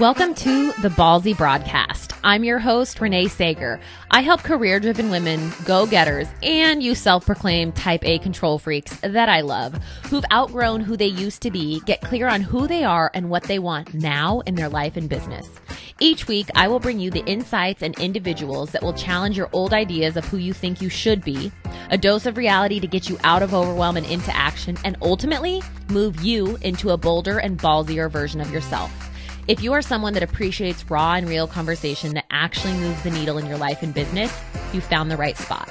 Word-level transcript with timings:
Welcome 0.00 0.34
to 0.36 0.70
the 0.80 0.90
Ballsy 0.90 1.36
Broadcast. 1.36 2.12
I'm 2.22 2.44
your 2.44 2.60
host, 2.60 3.00
Renee 3.00 3.26
Sager. 3.26 3.80
I 4.12 4.20
help 4.20 4.44
career 4.44 4.78
driven 4.78 5.10
women, 5.10 5.50
go 5.64 5.86
getters, 5.86 6.28
and 6.40 6.80
you 6.80 6.94
self 6.94 7.26
proclaimed 7.26 7.74
type 7.74 8.04
A 8.04 8.20
control 8.20 8.60
freaks 8.60 8.96
that 9.00 9.28
I 9.28 9.40
love, 9.40 9.74
who've 10.04 10.24
outgrown 10.32 10.82
who 10.82 10.96
they 10.96 11.08
used 11.08 11.42
to 11.42 11.50
be, 11.50 11.80
get 11.80 12.00
clear 12.00 12.28
on 12.28 12.42
who 12.42 12.68
they 12.68 12.84
are 12.84 13.10
and 13.12 13.28
what 13.28 13.42
they 13.42 13.58
want 13.58 13.92
now 13.92 14.38
in 14.46 14.54
their 14.54 14.68
life 14.68 14.96
and 14.96 15.08
business. 15.08 15.48
Each 15.98 16.28
week, 16.28 16.48
I 16.54 16.68
will 16.68 16.78
bring 16.78 17.00
you 17.00 17.10
the 17.10 17.26
insights 17.26 17.82
and 17.82 17.98
individuals 17.98 18.70
that 18.70 18.84
will 18.84 18.92
challenge 18.92 19.36
your 19.36 19.50
old 19.52 19.72
ideas 19.72 20.16
of 20.16 20.24
who 20.26 20.36
you 20.36 20.52
think 20.52 20.80
you 20.80 20.88
should 20.88 21.24
be, 21.24 21.50
a 21.90 21.98
dose 21.98 22.24
of 22.24 22.36
reality 22.36 22.78
to 22.78 22.86
get 22.86 23.08
you 23.08 23.18
out 23.24 23.42
of 23.42 23.52
overwhelm 23.52 23.96
and 23.96 24.06
into 24.06 24.34
action, 24.36 24.78
and 24.84 24.96
ultimately 25.02 25.60
move 25.90 26.22
you 26.22 26.56
into 26.62 26.90
a 26.90 26.96
bolder 26.96 27.38
and 27.38 27.58
ballsier 27.58 28.08
version 28.08 28.40
of 28.40 28.52
yourself. 28.52 28.92
If 29.48 29.62
you 29.62 29.72
are 29.72 29.80
someone 29.80 30.12
that 30.12 30.22
appreciates 30.22 30.90
raw 30.90 31.14
and 31.14 31.26
real 31.26 31.46
conversation 31.46 32.12
that 32.12 32.26
actually 32.30 32.74
moves 32.74 33.02
the 33.02 33.10
needle 33.10 33.38
in 33.38 33.46
your 33.46 33.56
life 33.56 33.82
and 33.82 33.94
business, 33.94 34.30
you 34.74 34.82
found 34.82 35.10
the 35.10 35.16
right 35.16 35.38
spot. 35.38 35.70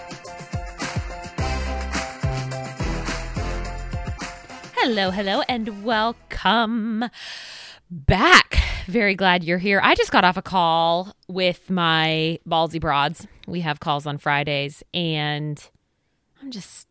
Hello, 4.74 5.12
hello, 5.12 5.44
and 5.48 5.84
welcome 5.84 7.06
back. 7.92 8.58
Very 8.88 9.14
glad 9.14 9.44
you're 9.44 9.60
here. 9.60 9.80
I 9.84 9.94
just 9.94 10.12
got 10.12 10.24
off 10.26 10.38
a 10.38 10.42
call 10.42 11.16
with 11.28 11.70
my 11.70 12.40
ballsy 12.50 12.82
broads. 12.82 13.28
We 13.46 13.62
have 13.62 13.80
calls 13.80 14.08
on 14.08 14.18
Fridays, 14.18 14.82
and 14.92 15.64
I'm 16.42 16.50
just, 16.50 16.88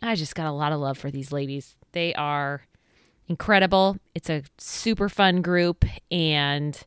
I 0.00 0.14
just 0.14 0.34
got 0.34 0.46
a 0.46 0.52
lot 0.52 0.72
of 0.72 0.80
love 0.80 0.96
for 0.96 1.10
these 1.10 1.30
ladies. 1.30 1.74
They 1.92 2.14
are 2.14 2.62
incredible. 3.32 3.96
It's 4.14 4.28
a 4.28 4.42
super 4.58 5.08
fun 5.08 5.40
group, 5.40 5.86
and 6.10 6.78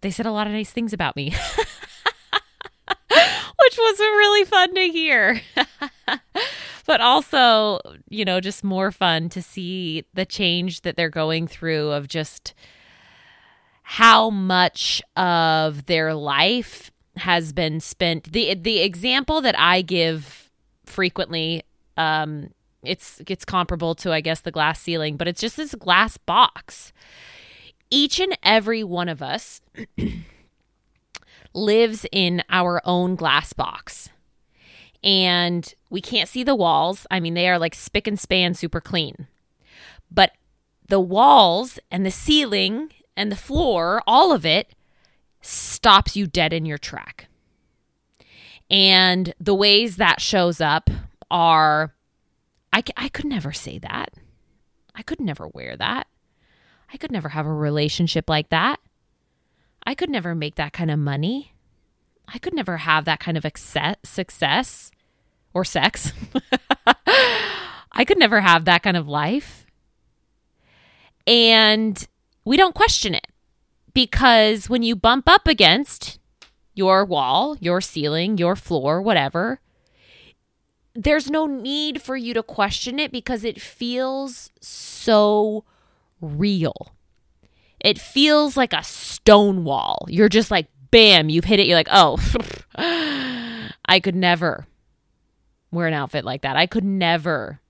they 0.00 0.12
said 0.12 0.26
a 0.26 0.30
lot 0.30 0.46
of 0.46 0.52
nice 0.52 0.70
things 0.70 0.92
about 0.92 1.16
me, 1.16 1.30
which 3.08 3.78
was 3.78 3.98
really 3.98 4.44
fun 4.44 4.76
to 4.76 4.88
hear. 4.88 5.40
but 6.86 7.00
also, 7.00 7.80
you 8.08 8.24
know, 8.24 8.40
just 8.40 8.62
more 8.62 8.92
fun 8.92 9.28
to 9.30 9.42
see 9.42 10.04
the 10.14 10.24
change 10.24 10.82
that 10.82 10.94
they're 10.94 11.10
going 11.10 11.48
through 11.48 11.90
of 11.90 12.06
just 12.06 12.54
how 13.82 14.30
much 14.30 15.02
of 15.16 15.86
their 15.86 16.14
life 16.14 16.92
has 17.16 17.52
been 17.52 17.80
spent. 17.80 18.32
The 18.32 18.54
the 18.54 18.82
example 18.82 19.40
that 19.40 19.58
I 19.58 19.82
give 19.82 20.48
frequently 20.86 21.64
um, 21.96 22.50
it's 22.82 23.20
it's 23.26 23.44
comparable 23.44 23.94
to 23.96 24.12
I 24.12 24.20
guess 24.20 24.40
the 24.40 24.50
glass 24.50 24.80
ceiling, 24.80 25.16
but 25.16 25.28
it's 25.28 25.40
just 25.40 25.56
this 25.56 25.74
glass 25.74 26.16
box. 26.16 26.92
Each 27.90 28.20
and 28.20 28.36
every 28.42 28.84
one 28.84 29.08
of 29.08 29.22
us 29.22 29.60
lives 31.54 32.06
in 32.12 32.42
our 32.50 32.80
own 32.84 33.16
glass 33.16 33.52
box. 33.52 34.10
And 35.02 35.72
we 35.90 36.00
can't 36.00 36.28
see 36.28 36.42
the 36.42 36.56
walls. 36.56 37.06
I 37.10 37.20
mean, 37.20 37.34
they 37.34 37.48
are 37.48 37.58
like 37.58 37.74
spick 37.74 38.06
and 38.06 38.18
span 38.18 38.54
super 38.54 38.80
clean. 38.80 39.26
But 40.10 40.32
the 40.88 41.00
walls 41.00 41.78
and 41.90 42.04
the 42.04 42.10
ceiling 42.10 42.90
and 43.16 43.30
the 43.30 43.36
floor, 43.36 44.02
all 44.06 44.32
of 44.32 44.44
it 44.44 44.74
stops 45.40 46.16
you 46.16 46.26
dead 46.26 46.52
in 46.52 46.66
your 46.66 46.78
track. 46.78 47.28
And 48.70 49.32
the 49.40 49.54
ways 49.54 49.96
that 49.96 50.20
shows 50.20 50.60
up 50.60 50.90
are 51.30 51.94
I, 52.78 52.82
I 52.96 53.08
could 53.08 53.24
never 53.24 53.52
say 53.52 53.78
that. 53.78 54.10
I 54.94 55.02
could 55.02 55.20
never 55.20 55.48
wear 55.48 55.76
that. 55.76 56.06
I 56.92 56.96
could 56.96 57.10
never 57.10 57.30
have 57.30 57.44
a 57.44 57.52
relationship 57.52 58.30
like 58.30 58.50
that. 58.50 58.78
I 59.84 59.96
could 59.96 60.08
never 60.08 60.32
make 60.32 60.54
that 60.54 60.72
kind 60.72 60.90
of 60.90 60.98
money. 61.00 61.54
I 62.32 62.38
could 62.38 62.54
never 62.54 62.76
have 62.76 63.04
that 63.04 63.18
kind 63.18 63.36
of 63.36 63.44
success 64.04 64.90
or 65.52 65.64
sex. 65.64 66.12
I 67.92 68.04
could 68.06 68.18
never 68.18 68.40
have 68.40 68.64
that 68.66 68.84
kind 68.84 68.96
of 68.96 69.08
life. 69.08 69.66
And 71.26 72.06
we 72.44 72.56
don't 72.56 72.76
question 72.76 73.12
it 73.12 73.26
because 73.92 74.68
when 74.68 74.84
you 74.84 74.94
bump 74.94 75.28
up 75.28 75.48
against 75.48 76.20
your 76.74 77.04
wall, 77.04 77.56
your 77.60 77.80
ceiling, 77.80 78.38
your 78.38 78.54
floor, 78.54 79.02
whatever, 79.02 79.60
there's 80.94 81.30
no 81.30 81.46
need 81.46 82.02
for 82.02 82.16
you 82.16 82.34
to 82.34 82.42
question 82.42 82.98
it 82.98 83.12
because 83.12 83.44
it 83.44 83.60
feels 83.60 84.50
so 84.60 85.64
real. 86.20 86.92
It 87.80 87.98
feels 87.98 88.56
like 88.56 88.72
a 88.72 88.82
stone 88.82 89.64
wall. 89.64 90.06
You're 90.08 90.28
just 90.28 90.50
like, 90.50 90.66
bam, 90.90 91.28
you've 91.28 91.44
hit 91.44 91.60
it. 91.60 91.66
You're 91.66 91.76
like, 91.76 91.88
oh, 91.90 92.18
I 92.76 94.00
could 94.00 94.16
never 94.16 94.66
wear 95.70 95.86
an 95.86 95.94
outfit 95.94 96.24
like 96.24 96.42
that. 96.42 96.56
I 96.56 96.66
could 96.66 96.84
never 96.84 97.60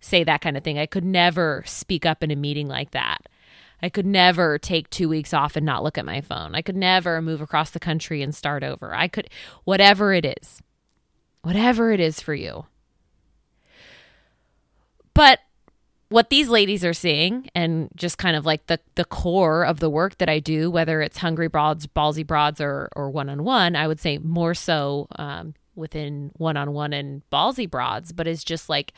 say 0.00 0.24
that 0.24 0.42
kind 0.42 0.56
of 0.56 0.62
thing. 0.62 0.78
I 0.78 0.86
could 0.86 1.04
never 1.04 1.62
speak 1.66 2.04
up 2.04 2.22
in 2.22 2.30
a 2.30 2.36
meeting 2.36 2.68
like 2.68 2.90
that. 2.90 3.26
I 3.82 3.88
could 3.88 4.06
never 4.06 4.58
take 4.58 4.88
two 4.90 5.08
weeks 5.08 5.34
off 5.34 5.56
and 5.56 5.66
not 5.66 5.82
look 5.82 5.98
at 5.98 6.06
my 6.06 6.20
phone. 6.20 6.54
I 6.54 6.62
could 6.62 6.76
never 6.76 7.20
move 7.20 7.40
across 7.40 7.70
the 7.70 7.80
country 7.80 8.22
and 8.22 8.34
start 8.34 8.62
over. 8.62 8.94
I 8.94 9.08
could, 9.08 9.28
whatever 9.64 10.12
it 10.12 10.24
is, 10.24 10.60
whatever 11.44 11.92
it 11.92 12.00
is 12.00 12.20
for 12.20 12.34
you. 12.34 12.64
But 15.12 15.38
what 16.08 16.30
these 16.30 16.48
ladies 16.48 16.84
are 16.84 16.94
seeing 16.94 17.48
and 17.54 17.88
just 17.96 18.18
kind 18.18 18.36
of 18.36 18.46
like 18.46 18.66
the 18.66 18.80
the 18.94 19.04
core 19.04 19.64
of 19.64 19.78
the 19.78 19.90
work 19.90 20.18
that 20.18 20.28
I 20.28 20.40
do, 20.40 20.70
whether 20.70 21.00
it's 21.02 21.18
hungry 21.18 21.48
broads, 21.48 21.86
ballsy 21.86 22.26
broads, 22.26 22.60
or 22.60 22.88
or 22.96 23.10
one 23.10 23.28
on 23.28 23.44
one, 23.44 23.76
I 23.76 23.86
would 23.86 24.00
say 24.00 24.18
more 24.18 24.54
so 24.54 25.06
um, 25.16 25.54
within 25.74 26.32
one 26.36 26.56
on 26.56 26.72
one 26.72 26.92
and 26.92 27.22
ballsy 27.30 27.70
broads, 27.70 28.12
but 28.12 28.26
it's 28.26 28.44
just 28.44 28.68
like 28.68 28.92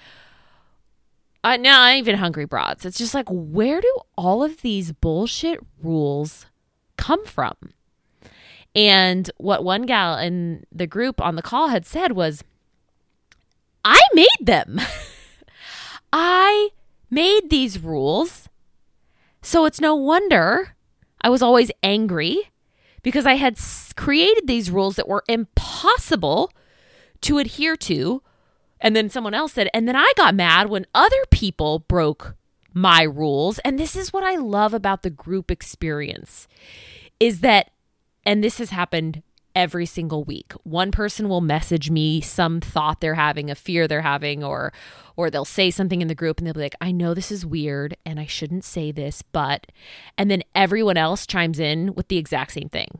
uh, 1.45 1.57
not 1.57 1.97
even 1.97 2.17
hungry 2.17 2.45
broads. 2.45 2.85
It's 2.85 2.99
just 2.99 3.15
like 3.15 3.29
where 3.29 3.81
do 3.81 3.99
all 4.17 4.43
of 4.45 4.63
these 4.63 4.93
bullshit 4.93 5.61
rules 5.83 6.47
come 6.97 7.25
from? 7.27 7.57
And 8.77 9.31
what 9.39 9.65
one 9.65 9.83
gal 9.83 10.19
in 10.19 10.67
the 10.71 10.87
group 10.87 11.21
on 11.21 11.35
the 11.35 11.43
call 11.43 11.69
had 11.69 11.87
said 11.87 12.13
was, 12.13 12.45
I 13.83 14.01
made 14.13 14.27
them. 14.39 14.81
I 16.13 16.69
made 17.11 17.49
these 17.49 17.83
rules. 17.83 18.51
So 19.41 19.65
it's 19.65 19.81
no 19.81 19.95
wonder 19.95 20.77
I 21.23 21.31
was 21.31 21.41
always 21.41 21.71
angry 21.83 22.51
because 23.03 23.25
I 23.25 23.35
had 23.35 23.59
created 23.97 24.47
these 24.47 24.71
rules 24.71 24.97
that 24.97 25.09
were 25.09 25.25
impossible 25.27 26.53
to 27.23 27.39
adhere 27.39 27.77
to. 27.77 28.23
And 28.81 28.95
then 28.95 29.09
someone 29.09 29.33
else 29.33 29.55
said, 29.55 29.71
and 29.73 29.89
then 29.89 29.97
I 29.97 30.13
got 30.17 30.35
mad 30.35 30.69
when 30.69 30.87
other 30.95 31.25
people 31.31 31.79
broke 31.79 32.35
my 32.75 33.03
rules. 33.03 33.59
And 33.61 33.79
this 33.79 33.97
is 33.97 34.13
what 34.13 34.23
I 34.23 34.37
love 34.37 34.75
about 34.75 35.03
the 35.03 35.11
group 35.11 35.51
experience 35.51 36.47
is 37.19 37.41
that, 37.41 37.71
and 38.27 38.43
this 38.43 38.59
has 38.59 38.71
happened 38.71 39.23
every 39.55 39.87
single 39.87 40.23
week. 40.25 40.53
One 40.65 40.91
person 40.91 41.29
will 41.31 41.41
message 41.41 41.91
me 41.91 42.21
some 42.21 42.61
thought 42.61 43.01
they're 43.01 43.15
having, 43.15 43.51
a 43.51 43.55
fear 43.55 43.89
they're 43.89 44.03
having, 44.03 44.45
or 44.45 44.73
or 45.17 45.31
they'll 45.31 45.47
say 45.47 45.71
something 45.71 46.03
in 46.03 46.09
the 46.09 46.15
group 46.15 46.39
and 46.39 46.47
they'll 46.47 46.53
be 46.53 46.61
like, 46.61 46.75
I 46.79 46.93
know 46.93 47.15
this 47.15 47.33
is 47.33 47.47
weird 47.47 47.97
and 48.05 48.21
I 48.21 48.27
shouldn't 48.27 48.65
say 48.65 48.93
this, 48.93 49.23
but 49.23 49.73
and 50.19 50.31
then 50.31 50.43
everyone 50.55 50.99
else 50.99 51.27
chimes 51.27 51.59
in 51.59 51.95
with 51.95 52.09
the 52.09 52.19
exact 52.19 52.53
same 52.53 52.69
thing. 52.69 52.99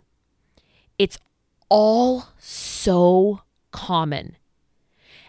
It's 0.99 1.19
all 1.69 2.29
so 2.39 3.43
common. 3.71 4.37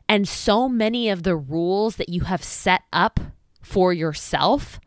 And 0.08 0.26
so 0.26 0.70
many 0.70 1.10
of 1.10 1.24
the 1.24 1.36
rules 1.36 1.98
that 1.98 2.08
you 2.08 2.22
have 2.22 2.42
set 2.42 2.84
up 2.94 3.20
for 3.62 3.92
yourself 3.92 4.80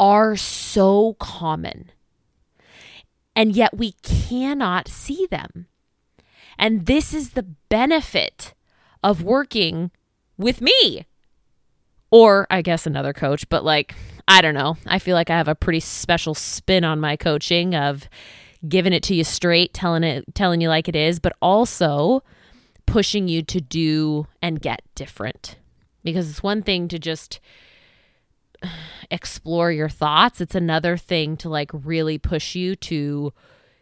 are 0.00 0.34
so 0.34 1.14
common 1.20 1.92
and 3.38 3.54
yet 3.54 3.78
we 3.78 3.92
cannot 4.02 4.88
see 4.88 5.24
them. 5.30 5.68
And 6.58 6.86
this 6.86 7.14
is 7.14 7.30
the 7.30 7.44
benefit 7.68 8.52
of 9.04 9.22
working 9.22 9.92
with 10.36 10.60
me. 10.60 11.06
Or 12.10 12.48
I 12.50 12.62
guess 12.62 12.84
another 12.84 13.12
coach, 13.12 13.48
but 13.48 13.64
like, 13.64 13.94
I 14.26 14.40
don't 14.42 14.54
know. 14.54 14.76
I 14.88 14.98
feel 14.98 15.14
like 15.14 15.30
I 15.30 15.36
have 15.36 15.46
a 15.46 15.54
pretty 15.54 15.78
special 15.78 16.34
spin 16.34 16.82
on 16.82 16.98
my 16.98 17.16
coaching 17.16 17.76
of 17.76 18.08
giving 18.66 18.92
it 18.92 19.04
to 19.04 19.14
you 19.14 19.22
straight, 19.22 19.72
telling 19.72 20.02
it 20.02 20.24
telling 20.34 20.60
you 20.60 20.68
like 20.68 20.88
it 20.88 20.96
is, 20.96 21.20
but 21.20 21.36
also 21.40 22.24
pushing 22.86 23.28
you 23.28 23.42
to 23.42 23.60
do 23.60 24.26
and 24.42 24.60
get 24.60 24.82
different. 24.96 25.58
Because 26.02 26.28
it's 26.28 26.42
one 26.42 26.64
thing 26.64 26.88
to 26.88 26.98
just 26.98 27.38
explore 29.10 29.72
your 29.72 29.88
thoughts. 29.88 30.40
It's 30.40 30.54
another 30.54 30.96
thing 30.96 31.36
to 31.38 31.48
like 31.48 31.70
really 31.72 32.18
push 32.18 32.54
you 32.54 32.76
to 32.76 33.32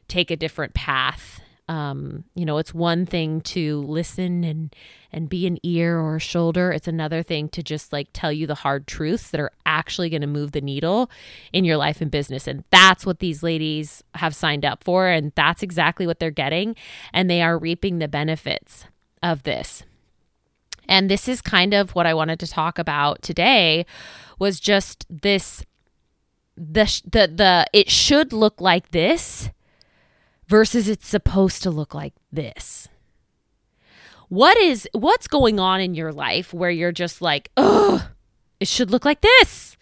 take 0.08 0.30
a 0.30 0.36
different 0.36 0.74
path 0.74 1.40
Um, 1.68 2.24
you 2.36 2.44
know, 2.44 2.58
it's 2.58 2.72
one 2.72 3.06
thing 3.06 3.40
to 3.40 3.80
listen 3.82 4.44
and 4.44 4.74
and 5.12 5.28
be 5.28 5.46
an 5.48 5.58
ear 5.64 5.98
or 5.98 6.16
a 6.16 6.20
shoulder. 6.20 6.70
It's 6.70 6.86
another 6.86 7.24
thing 7.24 7.48
to 7.50 7.62
just 7.62 7.92
like 7.92 8.08
tell 8.12 8.30
you 8.30 8.46
the 8.46 8.54
hard 8.54 8.86
truths 8.86 9.30
that 9.30 9.40
are 9.40 9.50
actually 9.64 10.08
going 10.10 10.20
to 10.20 10.28
move 10.28 10.52
the 10.52 10.60
needle 10.60 11.10
in 11.52 11.64
your 11.64 11.76
life 11.76 12.00
and 12.00 12.10
business. 12.10 12.46
And 12.46 12.62
that's 12.70 13.04
what 13.04 13.18
these 13.18 13.42
ladies 13.42 14.04
have 14.14 14.34
signed 14.34 14.64
up 14.64 14.84
for 14.84 15.08
and 15.08 15.32
that's 15.34 15.62
exactly 15.62 16.06
what 16.06 16.20
they're 16.20 16.30
getting 16.30 16.76
and 17.12 17.28
they 17.28 17.42
are 17.42 17.58
reaping 17.58 17.98
the 17.98 18.08
benefits 18.08 18.84
of 19.22 19.42
this. 19.42 19.82
And 20.88 21.10
this 21.10 21.26
is 21.26 21.42
kind 21.42 21.74
of 21.74 21.96
what 21.96 22.06
I 22.06 22.14
wanted 22.14 22.38
to 22.40 22.46
talk 22.46 22.78
about 22.78 23.22
today 23.22 23.86
was 24.38 24.60
just 24.60 25.06
this 25.08 25.64
the 26.56 26.84
the 27.04 27.30
the 27.32 27.66
it 27.72 27.90
should 27.90 28.32
look 28.32 28.60
like 28.60 28.90
this 28.90 29.50
versus 30.48 30.88
it's 30.88 31.06
supposed 31.06 31.62
to 31.62 31.70
look 31.70 31.94
like 31.94 32.14
this. 32.32 32.88
What 34.28 34.56
is 34.56 34.88
what's 34.92 35.28
going 35.28 35.60
on 35.60 35.80
in 35.80 35.94
your 35.94 36.12
life 36.12 36.52
where 36.52 36.70
you're 36.70 36.92
just 36.92 37.22
like, 37.22 37.50
"Ugh, 37.56 38.02
it 38.58 38.68
should 38.68 38.90
look 38.90 39.04
like 39.04 39.20
this." 39.20 39.76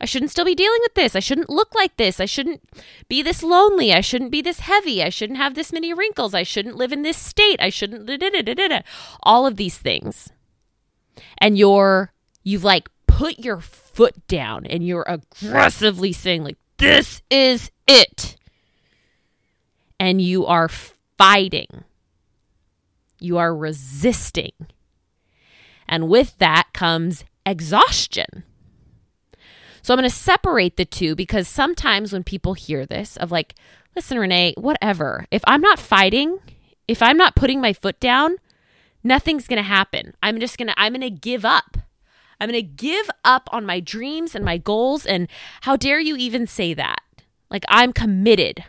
I 0.00 0.06
shouldn't 0.06 0.30
still 0.30 0.46
be 0.46 0.54
dealing 0.54 0.78
with 0.80 0.94
this. 0.94 1.14
I 1.14 1.20
shouldn't 1.20 1.50
look 1.50 1.74
like 1.74 1.98
this. 1.98 2.20
I 2.20 2.24
shouldn't 2.24 2.62
be 3.08 3.20
this 3.20 3.42
lonely. 3.42 3.92
I 3.92 4.00
shouldn't 4.00 4.30
be 4.30 4.40
this 4.40 4.60
heavy. 4.60 5.02
I 5.02 5.10
shouldn't 5.10 5.36
have 5.36 5.54
this 5.54 5.72
many 5.72 5.92
wrinkles. 5.92 6.32
I 6.32 6.42
shouldn't 6.42 6.76
live 6.76 6.90
in 6.90 7.02
this 7.02 7.18
state. 7.18 7.60
I 7.60 7.68
shouldn't 7.68 8.06
da, 8.06 8.16
da, 8.16 8.54
da, 8.54 8.80
all 9.22 9.46
of 9.46 9.56
these 9.56 9.76
things. 9.76 10.30
And 11.36 11.58
you're 11.58 12.14
you've 12.42 12.64
like 12.64 12.88
put 13.20 13.38
your 13.38 13.60
foot 13.60 14.26
down 14.28 14.64
and 14.64 14.86
you're 14.86 15.04
aggressively 15.06 16.10
saying 16.10 16.42
like 16.42 16.56
this 16.78 17.20
is 17.28 17.70
it 17.86 18.38
and 19.98 20.22
you 20.22 20.46
are 20.46 20.68
fighting. 20.68 21.84
You 23.18 23.36
are 23.36 23.54
resisting. 23.54 24.52
And 25.86 26.08
with 26.08 26.38
that 26.38 26.68
comes 26.72 27.26
exhaustion. 27.44 28.44
So 29.82 29.92
I'm 29.92 29.98
going 29.98 30.08
to 30.08 30.16
separate 30.16 30.78
the 30.78 30.86
two 30.86 31.14
because 31.14 31.46
sometimes 31.46 32.14
when 32.14 32.24
people 32.24 32.54
hear 32.54 32.86
this, 32.86 33.18
of 33.18 33.30
like, 33.30 33.54
listen, 33.94 34.18
Renee, 34.18 34.54
whatever, 34.56 35.26
if 35.30 35.42
I'm 35.46 35.60
not 35.60 35.78
fighting, 35.78 36.38
if 36.88 37.02
I'm 37.02 37.18
not 37.18 37.36
putting 37.36 37.60
my 37.60 37.74
foot 37.74 38.00
down, 38.00 38.36
nothing's 39.04 39.46
going 39.46 39.58
to 39.58 39.62
happen. 39.62 40.14
I'm 40.22 40.40
just 40.40 40.56
going 40.56 40.68
to, 40.68 40.80
I'm 40.80 40.94
going 40.94 41.02
to 41.02 41.10
give 41.10 41.44
up. 41.44 41.76
I'm 42.40 42.48
going 42.48 42.60
to 42.60 42.62
give 42.62 43.10
up 43.24 43.48
on 43.52 43.66
my 43.66 43.80
dreams 43.80 44.34
and 44.34 44.44
my 44.44 44.58
goals. 44.58 45.04
And 45.04 45.28
how 45.62 45.76
dare 45.76 46.00
you 46.00 46.16
even 46.16 46.46
say 46.46 46.74
that? 46.74 47.02
Like, 47.50 47.64
I'm 47.68 47.92
committed. 47.92 48.64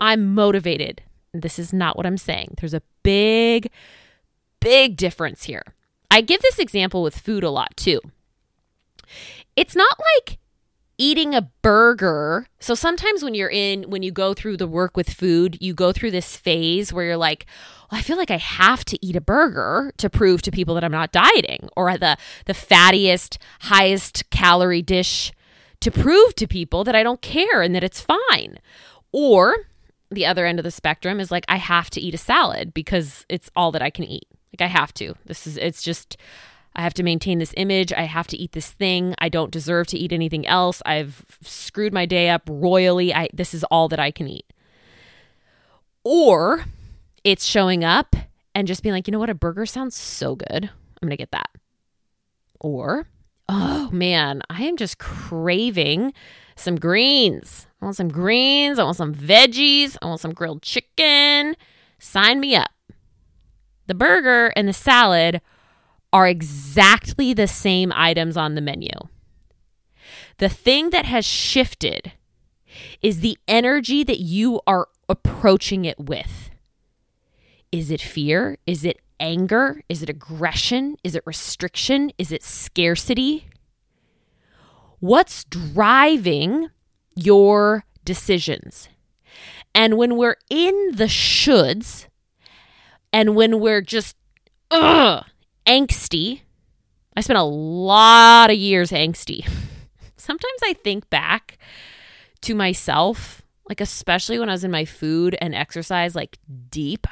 I'm 0.00 0.34
motivated. 0.34 1.02
This 1.32 1.58
is 1.58 1.72
not 1.72 1.96
what 1.96 2.06
I'm 2.06 2.18
saying. 2.18 2.54
There's 2.58 2.74
a 2.74 2.82
big, 3.02 3.70
big 4.60 4.96
difference 4.96 5.44
here. 5.44 5.62
I 6.10 6.20
give 6.20 6.40
this 6.40 6.58
example 6.58 7.02
with 7.02 7.18
food 7.18 7.44
a 7.44 7.50
lot 7.50 7.76
too. 7.76 8.00
It's 9.56 9.76
not 9.76 9.96
like 10.16 10.38
eating 10.98 11.34
a 11.34 11.50
burger. 11.62 12.46
So 12.58 12.74
sometimes 12.74 13.22
when 13.22 13.34
you're 13.34 13.50
in, 13.50 13.84
when 13.84 14.02
you 14.02 14.10
go 14.10 14.34
through 14.34 14.56
the 14.56 14.66
work 14.66 14.96
with 14.96 15.10
food, 15.10 15.56
you 15.60 15.72
go 15.72 15.92
through 15.92 16.10
this 16.10 16.36
phase 16.36 16.92
where 16.92 17.04
you're 17.04 17.16
like, 17.16 17.46
well, 17.90 18.00
I 18.00 18.02
feel 18.02 18.16
like 18.16 18.32
I 18.32 18.36
have 18.36 18.84
to 18.86 19.06
eat 19.06 19.16
a 19.16 19.20
burger 19.20 19.92
to 19.96 20.10
prove 20.10 20.42
to 20.42 20.50
people 20.50 20.74
that 20.74 20.84
I'm 20.84 20.92
not 20.92 21.12
dieting 21.12 21.68
or 21.76 21.96
the, 21.96 22.16
the 22.46 22.52
fattiest, 22.52 23.38
highest 23.60 24.28
calorie 24.30 24.82
dish 24.82 25.32
to 25.80 25.90
prove 25.90 26.34
to 26.34 26.48
people 26.48 26.82
that 26.84 26.96
I 26.96 27.04
don't 27.04 27.22
care 27.22 27.62
and 27.62 27.74
that 27.74 27.84
it's 27.84 28.00
fine. 28.00 28.58
Or 29.12 29.68
the 30.10 30.26
other 30.26 30.46
end 30.46 30.58
of 30.58 30.64
the 30.64 30.70
spectrum 30.70 31.20
is 31.20 31.30
like 31.30 31.44
I 31.48 31.56
have 31.56 31.90
to 31.90 32.00
eat 32.00 32.14
a 32.14 32.18
salad 32.18 32.74
because 32.74 33.24
it's 33.28 33.50
all 33.54 33.72
that 33.72 33.82
I 33.82 33.90
can 33.90 34.04
eat. 34.04 34.26
Like 34.52 34.68
I 34.68 34.70
have 34.70 34.92
to. 34.94 35.14
This 35.26 35.46
is 35.46 35.56
it's 35.56 35.82
just 35.82 36.16
I 36.74 36.82
have 36.82 36.94
to 36.94 37.02
maintain 37.02 37.38
this 37.38 37.54
image. 37.56 37.92
I 37.92 38.02
have 38.02 38.26
to 38.28 38.36
eat 38.36 38.52
this 38.52 38.70
thing. 38.70 39.14
I 39.18 39.28
don't 39.28 39.50
deserve 39.50 39.88
to 39.88 39.98
eat 39.98 40.12
anything 40.12 40.46
else. 40.46 40.80
I've 40.86 41.24
screwed 41.42 41.92
my 41.92 42.06
day 42.06 42.28
up 42.28 42.42
royally. 42.48 43.12
I 43.12 43.28
this 43.32 43.54
is 43.54 43.64
all 43.64 43.88
that 43.88 43.98
I 43.98 44.10
can 44.10 44.28
eat. 44.28 44.46
Or 46.04 46.64
it's 47.24 47.44
showing 47.44 47.84
up 47.84 48.14
and 48.54 48.68
just 48.68 48.82
being 48.82 48.94
like, 48.94 49.08
"You 49.08 49.12
know 49.12 49.18
what? 49.18 49.30
A 49.30 49.34
burger 49.34 49.66
sounds 49.66 49.96
so 49.96 50.36
good. 50.36 50.64
I'm 50.64 51.06
going 51.06 51.10
to 51.10 51.16
get 51.16 51.32
that." 51.32 51.50
Or, 52.60 53.08
"Oh 53.48 53.90
man, 53.92 54.42
I 54.48 54.62
am 54.62 54.76
just 54.76 54.98
craving 54.98 56.12
some 56.56 56.76
greens. 56.76 57.66
I 57.80 57.84
want 57.84 57.96
some 57.96 58.08
greens. 58.08 58.78
I 58.78 58.84
want 58.84 58.96
some 58.96 59.14
veggies. 59.14 59.96
I 60.02 60.06
want 60.06 60.20
some 60.20 60.32
grilled 60.32 60.62
chicken. 60.62 61.56
Sign 61.98 62.40
me 62.40 62.56
up. 62.56 62.70
The 63.86 63.94
burger 63.94 64.52
and 64.56 64.68
the 64.68 64.72
salad 64.72 65.40
are 66.12 66.26
exactly 66.26 67.32
the 67.32 67.46
same 67.46 67.92
items 67.94 68.36
on 68.36 68.54
the 68.54 68.60
menu. 68.60 68.90
The 70.38 70.48
thing 70.48 70.90
that 70.90 71.04
has 71.04 71.24
shifted 71.24 72.12
is 73.02 73.20
the 73.20 73.38
energy 73.46 74.04
that 74.04 74.20
you 74.20 74.60
are 74.66 74.88
approaching 75.08 75.84
it 75.84 75.98
with. 75.98 76.50
Is 77.72 77.90
it 77.90 78.00
fear? 78.00 78.56
Is 78.66 78.84
it 78.84 79.00
anger? 79.20 79.82
Is 79.88 80.02
it 80.02 80.08
aggression? 80.08 80.96
Is 81.04 81.14
it 81.14 81.22
restriction? 81.26 82.12
Is 82.18 82.32
it 82.32 82.42
scarcity? 82.42 83.48
What's 85.00 85.44
driving 85.44 86.68
your 87.14 87.84
decisions? 88.04 88.88
And 89.74 89.96
when 89.96 90.16
we're 90.16 90.36
in 90.50 90.92
the 90.94 91.04
shoulds 91.04 92.06
and 93.12 93.36
when 93.36 93.60
we're 93.60 93.82
just 93.82 94.16
ugh, 94.70 95.24
angsty, 95.68 96.40
I 97.16 97.20
spent 97.20 97.38
a 97.38 97.42
lot 97.42 98.50
of 98.50 98.56
years 98.56 98.90
angsty. 98.90 99.48
Sometimes 100.16 100.60
I 100.64 100.72
think 100.72 101.08
back 101.10 101.58
to 102.42 102.54
myself, 102.54 103.42
like 103.68 103.80
especially 103.80 104.38
when 104.38 104.48
I 104.48 104.52
was 104.52 104.64
in 104.64 104.70
my 104.70 104.84
food 104.84 105.36
and 105.40 105.54
exercise, 105.54 106.14
like 106.14 106.38
deep. 106.70 107.06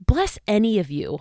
Bless 0.00 0.38
any 0.46 0.78
of 0.78 0.90
you 0.90 1.18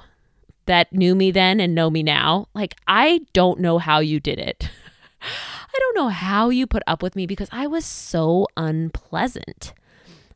that 0.66 0.94
knew 0.94 1.16
me 1.16 1.32
then 1.32 1.60
and 1.60 1.74
know 1.74 1.90
me 1.90 2.04
now. 2.04 2.48
Like, 2.54 2.76
I 2.88 3.22
don't 3.34 3.60
know 3.60 3.78
how 3.78 4.00
you 4.00 4.20
did 4.20 4.40
it. 4.40 4.70
I 5.22 5.80
don't 5.80 5.96
know 5.96 6.10
how 6.10 6.50
you 6.50 6.68
put 6.68 6.84
up 6.88 7.02
with 7.02 7.16
me 7.16 7.26
because 7.26 7.50
I 7.52 7.68
was 7.68 7.86
so 7.86 8.48
unpleasant. 8.58 9.74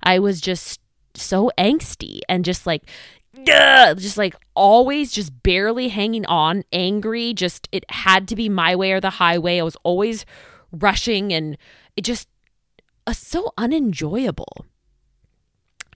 I 0.01 0.19
was 0.19 0.41
just 0.41 0.79
so 1.15 1.51
angsty 1.57 2.21
and 2.29 2.45
just 2.45 2.65
like, 2.65 2.83
just 3.93 4.17
like 4.17 4.35
always 4.55 5.11
just 5.11 5.43
barely 5.43 5.89
hanging 5.89 6.25
on, 6.25 6.63
angry. 6.71 7.33
Just 7.33 7.67
it 7.71 7.89
had 7.89 8.27
to 8.29 8.35
be 8.35 8.49
my 8.49 8.75
way 8.75 8.91
or 8.91 8.99
the 8.99 9.11
highway. 9.11 9.59
I 9.59 9.63
was 9.63 9.77
always 9.83 10.25
rushing 10.71 11.33
and 11.33 11.57
it 11.95 12.01
just 12.03 12.27
uh, 13.07 13.13
so 13.13 13.53
unenjoyable. 13.57 14.65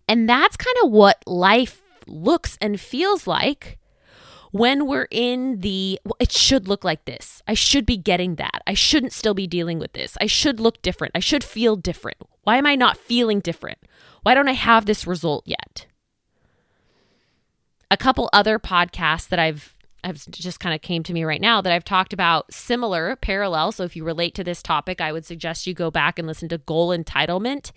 And 0.08 0.28
that's 0.28 0.58
kind 0.58 0.78
of 0.84 0.92
what 0.92 1.24
life 1.26 1.82
looks 2.08 2.58
and 2.62 2.80
feels 2.80 3.26
like 3.26 3.78
when 4.52 4.86
we're 4.86 5.08
in 5.10 5.62
the, 5.62 6.00
well, 6.06 6.16
it 6.20 6.32
should 6.32 6.68
look 6.68 6.84
like 6.84 7.06
this. 7.06 7.42
I 7.48 7.56
should 7.56 7.88
be 7.88 7.98
getting 7.98 8.36
that. 8.36 8.62
I 8.68 8.76
shouldn't 8.76 9.14
still 9.14 9.34
be 9.34 9.48
dealing 9.48 9.80
with 9.80 9.94
this. 9.94 10.16
I 10.22 10.28
should 10.28 10.60
look 10.60 10.82
different. 10.84 11.14
I 11.16 11.20
should 11.20 11.44
feel 11.44 11.76
different. 11.76 12.18
Why 12.44 12.58
am 12.58 12.68
I 12.68 12.76
not 12.76 12.98
feeling 12.98 13.40
different? 13.40 13.80
Why 14.22 14.36
don't 14.36 14.50
I 14.50 14.54
have 14.54 14.86
this 14.86 15.08
result 15.08 15.44
yet? 15.48 15.88
A 17.94 17.98
couple 17.98 18.28
other 18.34 18.58
podcasts 18.58 19.28
that 19.28 19.38
I've 19.38 19.76
I've 20.04 20.26
just 20.32 20.60
kind 20.60 20.74
of 20.74 20.82
came 20.82 21.04
to 21.04 21.14
me 21.14 21.24
right 21.26 21.40
now 21.40 21.62
that 21.62 21.72
I've 21.72 21.86
talked 21.86 22.12
about 22.12 22.52
similar 22.52 23.16
parallel. 23.18 23.72
So 23.72 23.84
if 23.84 23.96
you 23.96 24.04
relate 24.04 24.34
to 24.34 24.44
this 24.44 24.64
topic, 24.64 25.00
I 25.00 25.12
would 25.12 25.28
suggest 25.28 25.68
you 25.68 25.76
go 25.76 25.92
back 25.92 26.18
and 26.18 26.28
listen 26.28 26.50
to 26.50 26.58
Goal 26.58 26.90
Entitlement 26.90 27.72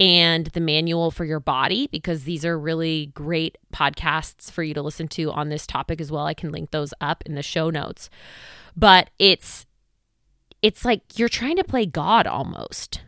and 0.00 0.46
the 0.46 0.62
Manual 0.62 1.10
for 1.10 1.26
Your 1.26 1.40
Body 1.40 1.88
because 1.88 2.24
these 2.24 2.42
are 2.42 2.58
really 2.58 3.12
great 3.12 3.58
podcasts 3.70 4.50
for 4.50 4.62
you 4.62 4.72
to 4.72 4.80
listen 4.80 5.08
to 5.08 5.30
on 5.30 5.50
this 5.50 5.66
topic 5.66 6.00
as 6.00 6.10
well. 6.10 6.24
I 6.24 6.32
can 6.32 6.50
link 6.50 6.70
those 6.70 6.94
up 7.02 7.22
in 7.26 7.34
the 7.34 7.42
show 7.42 7.68
notes. 7.68 8.08
But 8.74 9.10
it's 9.18 9.66
it's 10.62 10.86
like 10.86 11.18
you're 11.18 11.28
trying 11.28 11.56
to 11.56 11.64
play 11.64 11.84
God 11.84 12.26
almost 12.26 13.02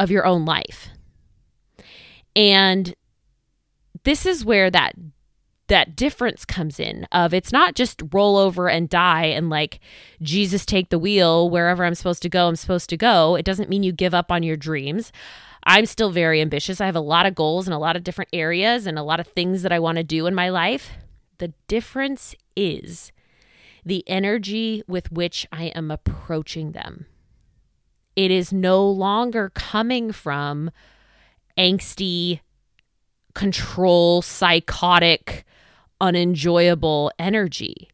of 0.00 0.10
your 0.10 0.26
own 0.26 0.44
life. 0.44 0.88
And 2.34 2.92
this 4.02 4.26
is 4.26 4.44
where 4.44 4.68
that 4.70 4.94
that 5.68 5.96
difference 5.96 6.44
comes 6.44 6.80
in 6.80 7.06
of 7.12 7.32
it's 7.32 7.52
not 7.52 7.74
just 7.74 8.02
roll 8.12 8.36
over 8.36 8.68
and 8.68 8.88
die 8.88 9.26
and 9.26 9.48
like 9.48 9.80
Jesus 10.20 10.66
take 10.66 10.90
the 10.90 10.98
wheel 10.98 11.48
wherever 11.48 11.84
I'm 11.84 11.94
supposed 11.94 12.22
to 12.22 12.28
go 12.28 12.48
I'm 12.48 12.56
supposed 12.56 12.90
to 12.90 12.96
go. 12.96 13.36
It 13.36 13.44
doesn't 13.44 13.70
mean 13.70 13.82
you 13.82 13.92
give 13.92 14.14
up 14.14 14.32
on 14.32 14.42
your 14.42 14.56
dreams. 14.56 15.12
I'm 15.64 15.86
still 15.86 16.10
very 16.10 16.40
ambitious. 16.40 16.80
I 16.80 16.86
have 16.86 16.96
a 16.96 17.00
lot 17.00 17.26
of 17.26 17.34
goals 17.34 17.66
in 17.66 17.72
a 17.72 17.78
lot 17.78 17.96
of 17.96 18.04
different 18.04 18.30
areas 18.32 18.86
and 18.86 18.98
a 18.98 19.02
lot 19.02 19.20
of 19.20 19.26
things 19.26 19.62
that 19.62 19.72
I 19.72 19.78
want 19.78 19.96
to 19.98 20.04
do 20.04 20.26
in 20.26 20.34
my 20.34 20.48
life. 20.48 20.92
The 21.38 21.52
difference 21.66 22.34
is 22.56 23.12
the 23.84 24.02
energy 24.08 24.82
with 24.86 25.12
which 25.12 25.46
I 25.52 25.64
am 25.66 25.90
approaching 25.90 26.72
them. 26.72 27.06
It 28.16 28.30
is 28.30 28.52
no 28.52 28.88
longer 28.88 29.50
coming 29.54 30.10
from 30.10 30.70
angsty 31.56 32.40
control, 33.34 34.22
psychotic, 34.22 35.44
unenjoyable 36.00 37.10
energy. 37.18 37.88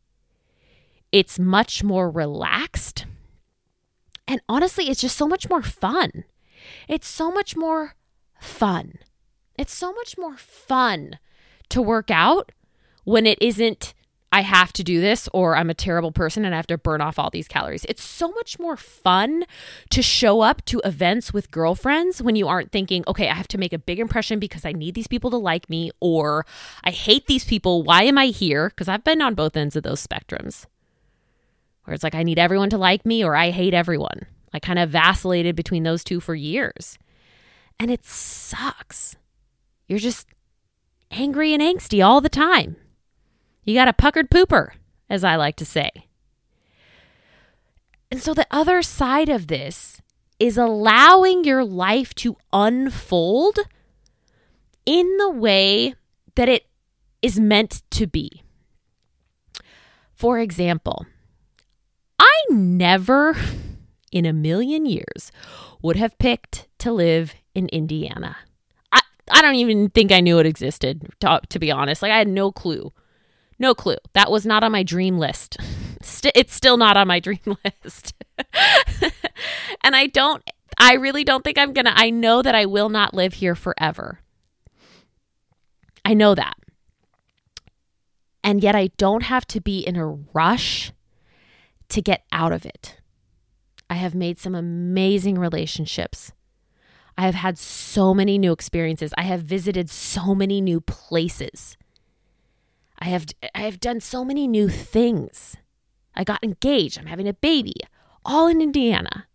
It's 1.12 1.38
much 1.38 1.84
more 1.84 2.10
relaxed. 2.10 3.06
And 4.26 4.40
honestly, 4.48 4.88
it's 4.88 5.00
just 5.00 5.16
so 5.16 5.28
much 5.28 5.48
more 5.48 5.62
fun. 5.62 6.24
It's 6.88 7.08
so 7.08 7.30
much 7.30 7.56
more 7.56 7.94
fun. 8.40 8.98
It's 9.56 9.72
so 9.72 9.92
much 9.92 10.16
more 10.18 10.36
fun 10.36 11.18
to 11.68 11.80
work 11.80 12.10
out 12.10 12.52
when 13.04 13.26
it 13.26 13.38
isn't 13.40 13.94
I 14.34 14.40
have 14.40 14.72
to 14.72 14.82
do 14.82 15.00
this 15.00 15.28
or 15.32 15.56
I'm 15.56 15.70
a 15.70 15.74
terrible 15.74 16.10
person 16.10 16.44
and 16.44 16.52
I 16.52 16.58
have 16.58 16.66
to 16.66 16.76
burn 16.76 17.00
off 17.00 17.20
all 17.20 17.30
these 17.30 17.46
calories. 17.46 17.86
It's 17.88 18.02
so 18.02 18.32
much 18.32 18.58
more 18.58 18.76
fun 18.76 19.44
to 19.90 20.02
show 20.02 20.40
up 20.40 20.64
to 20.64 20.82
events 20.84 21.32
with 21.32 21.52
girlfriends 21.52 22.20
when 22.20 22.34
you 22.34 22.48
aren't 22.48 22.72
thinking, 22.72 23.04
okay, 23.06 23.28
I 23.28 23.34
have 23.34 23.46
to 23.46 23.58
make 23.58 23.72
a 23.72 23.78
big 23.78 24.00
impression 24.00 24.40
because 24.40 24.64
I 24.64 24.72
need 24.72 24.96
these 24.96 25.06
people 25.06 25.30
to 25.30 25.36
like 25.36 25.70
me 25.70 25.92
or 26.00 26.46
I 26.82 26.90
hate 26.90 27.28
these 27.28 27.44
people. 27.44 27.84
Why 27.84 28.02
am 28.02 28.18
I 28.18 28.26
here? 28.26 28.70
Because 28.70 28.88
I've 28.88 29.04
been 29.04 29.22
on 29.22 29.36
both 29.36 29.56
ends 29.56 29.76
of 29.76 29.84
those 29.84 30.04
spectrums 30.04 30.66
where 31.84 31.94
it's 31.94 32.02
like, 32.02 32.16
I 32.16 32.24
need 32.24 32.40
everyone 32.40 32.70
to 32.70 32.78
like 32.78 33.06
me 33.06 33.24
or 33.24 33.36
I 33.36 33.50
hate 33.50 33.72
everyone. 33.72 34.26
I 34.52 34.58
kind 34.58 34.80
of 34.80 34.90
vacillated 34.90 35.54
between 35.54 35.84
those 35.84 36.02
two 36.02 36.18
for 36.18 36.34
years. 36.34 36.98
And 37.78 37.88
it 37.88 38.04
sucks. 38.04 39.14
You're 39.86 40.00
just 40.00 40.26
angry 41.12 41.54
and 41.54 41.62
angsty 41.62 42.04
all 42.04 42.20
the 42.20 42.28
time. 42.28 42.74
You 43.64 43.74
got 43.74 43.88
a 43.88 43.92
puckered 43.92 44.30
pooper, 44.30 44.70
as 45.08 45.24
I 45.24 45.36
like 45.36 45.56
to 45.56 45.64
say. 45.64 45.90
And 48.10 48.22
so 48.22 48.34
the 48.34 48.46
other 48.50 48.82
side 48.82 49.28
of 49.28 49.46
this 49.46 50.00
is 50.38 50.58
allowing 50.58 51.44
your 51.44 51.64
life 51.64 52.14
to 52.16 52.36
unfold 52.52 53.58
in 54.84 55.16
the 55.16 55.30
way 55.30 55.94
that 56.34 56.48
it 56.48 56.66
is 57.22 57.40
meant 57.40 57.82
to 57.90 58.06
be. 58.06 58.42
For 60.14 60.38
example, 60.38 61.06
I 62.18 62.32
never 62.50 63.36
in 64.12 64.26
a 64.26 64.32
million 64.32 64.86
years 64.86 65.32
would 65.82 65.96
have 65.96 66.18
picked 66.18 66.68
to 66.78 66.92
live 66.92 67.34
in 67.54 67.68
Indiana. 67.68 68.36
I, 68.92 69.00
I 69.30 69.42
don't 69.42 69.56
even 69.56 69.90
think 69.90 70.12
I 70.12 70.20
knew 70.20 70.38
it 70.38 70.46
existed, 70.46 71.08
to, 71.20 71.40
to 71.48 71.58
be 71.58 71.72
honest. 71.72 72.02
Like, 72.02 72.12
I 72.12 72.18
had 72.18 72.28
no 72.28 72.52
clue 72.52 72.92
no 73.58 73.74
clue. 73.74 73.96
That 74.12 74.30
was 74.30 74.46
not 74.46 74.64
on 74.64 74.72
my 74.72 74.82
dream 74.82 75.18
list. 75.18 75.56
St- 76.02 76.32
it's 76.34 76.54
still 76.54 76.76
not 76.76 76.96
on 76.96 77.08
my 77.08 77.20
dream 77.20 77.38
list. 77.64 78.14
and 79.82 79.96
I 79.96 80.06
don't, 80.06 80.42
I 80.78 80.94
really 80.94 81.24
don't 81.24 81.44
think 81.44 81.58
I'm 81.58 81.72
going 81.72 81.86
to, 81.86 81.92
I 81.96 82.10
know 82.10 82.42
that 82.42 82.54
I 82.54 82.66
will 82.66 82.88
not 82.88 83.14
live 83.14 83.34
here 83.34 83.54
forever. 83.54 84.20
I 86.04 86.14
know 86.14 86.34
that. 86.34 86.54
And 88.42 88.62
yet 88.62 88.74
I 88.74 88.88
don't 88.98 89.22
have 89.22 89.46
to 89.48 89.60
be 89.60 89.80
in 89.80 89.96
a 89.96 90.06
rush 90.06 90.92
to 91.88 92.02
get 92.02 92.24
out 92.30 92.52
of 92.52 92.66
it. 92.66 92.98
I 93.88 93.94
have 93.94 94.14
made 94.14 94.38
some 94.38 94.54
amazing 94.54 95.38
relationships. 95.38 96.32
I 97.16 97.22
have 97.22 97.36
had 97.36 97.58
so 97.58 98.12
many 98.12 98.38
new 98.38 98.52
experiences. 98.52 99.14
I 99.16 99.22
have 99.22 99.42
visited 99.42 99.88
so 99.88 100.34
many 100.34 100.60
new 100.60 100.80
places. 100.80 101.76
I 102.98 103.06
have 103.06 103.26
I 103.54 103.60
have 103.60 103.80
done 103.80 104.00
so 104.00 104.24
many 104.24 104.46
new 104.46 104.68
things. 104.68 105.56
I 106.14 106.24
got 106.24 106.44
engaged, 106.44 106.98
I'm 106.98 107.06
having 107.06 107.28
a 107.28 107.34
baby, 107.34 107.74
all 108.24 108.46
in 108.46 108.60
Indiana. 108.60 109.26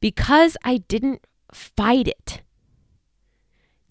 Because 0.00 0.56
I 0.64 0.78
didn't 0.78 1.26
fight 1.52 2.08
it. 2.08 2.42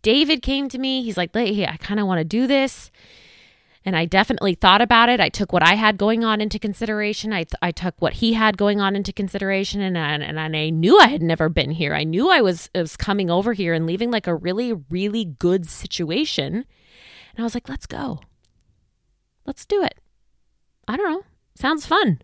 David 0.02 0.42
came 0.42 0.70
to 0.70 0.78
me, 0.78 1.04
he's 1.04 1.18
like, 1.18 1.34
"Hey, 1.34 1.66
I 1.66 1.78
kind 1.78 2.00
of 2.00 2.08
want 2.08 2.20
to 2.20 2.26
do 2.26 2.48
this." 2.48 2.92
And 3.86 3.96
I 3.96 4.04
definitely 4.04 4.54
thought 4.54 4.82
about 4.82 5.08
it. 5.08 5.22
I 5.22 5.30
took 5.30 5.54
what 5.54 5.64
I 5.64 5.76
had 5.76 5.98
going 5.98 6.26
on 6.26 6.42
into 6.42 6.60
consideration. 6.60 7.32
I, 7.32 7.46
th- 7.46 7.54
I 7.62 7.72
took 7.72 8.02
what 8.02 8.14
he 8.14 8.34
had 8.34 8.58
going 8.58 8.82
on 8.82 8.98
into 8.98 9.14
consideration, 9.14 9.80
and 9.80 9.98
I, 9.98 10.12
and 10.16 10.58
I 10.58 10.70
knew 10.72 11.00
I 11.00 11.08
had 11.08 11.22
never 11.22 11.48
been 11.48 11.72
here. 11.72 11.94
I 11.94 12.04
knew 12.04 12.30
I 12.30 12.42
was 12.42 12.70
was 12.76 12.98
coming 12.98 13.30
over 13.30 13.54
here 13.54 13.74
and 13.74 13.86
leaving 13.86 14.12
like 14.12 14.28
a 14.28 14.36
really 14.36 14.74
really 14.74 15.24
good 15.24 15.70
situation 15.70 16.66
and 17.38 17.44
I 17.44 17.46
was 17.46 17.54
like, 17.54 17.70
let's 17.70 17.86
go. 17.86 18.20
Let's 19.46 19.66
do 19.68 19.84
it. 19.84 20.00
I 20.88 20.98
don't 20.98 21.12
know. 21.12 21.24
Sounds 21.54 21.86
fun. 21.86 22.20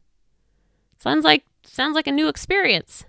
Sounds 0.97 1.23
like 1.23 1.45
sounds 1.63 1.93
like 1.93 2.07
a 2.07 2.11
new 2.11 2.27
experience. 2.27 3.05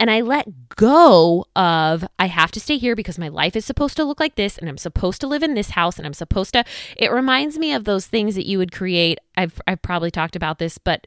And 0.00 0.10
I 0.10 0.22
let 0.22 0.76
go 0.76 1.44
of 1.54 2.06
I 2.18 2.26
have 2.26 2.50
to 2.52 2.60
stay 2.60 2.78
here 2.78 2.96
because 2.96 3.18
my 3.18 3.28
life 3.28 3.54
is 3.54 3.66
supposed 3.66 3.96
to 3.98 4.04
look 4.04 4.18
like 4.18 4.36
this 4.36 4.56
and 4.56 4.68
I'm 4.68 4.78
supposed 4.78 5.20
to 5.20 5.26
live 5.26 5.42
in 5.42 5.52
this 5.52 5.70
house 5.70 5.98
and 5.98 6.06
I'm 6.06 6.14
supposed 6.14 6.54
to 6.54 6.64
it 6.96 7.12
reminds 7.12 7.58
me 7.58 7.74
of 7.74 7.84
those 7.84 8.06
things 8.06 8.34
that 8.34 8.46
you 8.46 8.56
would 8.56 8.72
create. 8.72 9.18
I've 9.36 9.60
I've 9.66 9.82
probably 9.82 10.10
talked 10.10 10.36
about 10.36 10.58
this, 10.58 10.78
but 10.78 11.06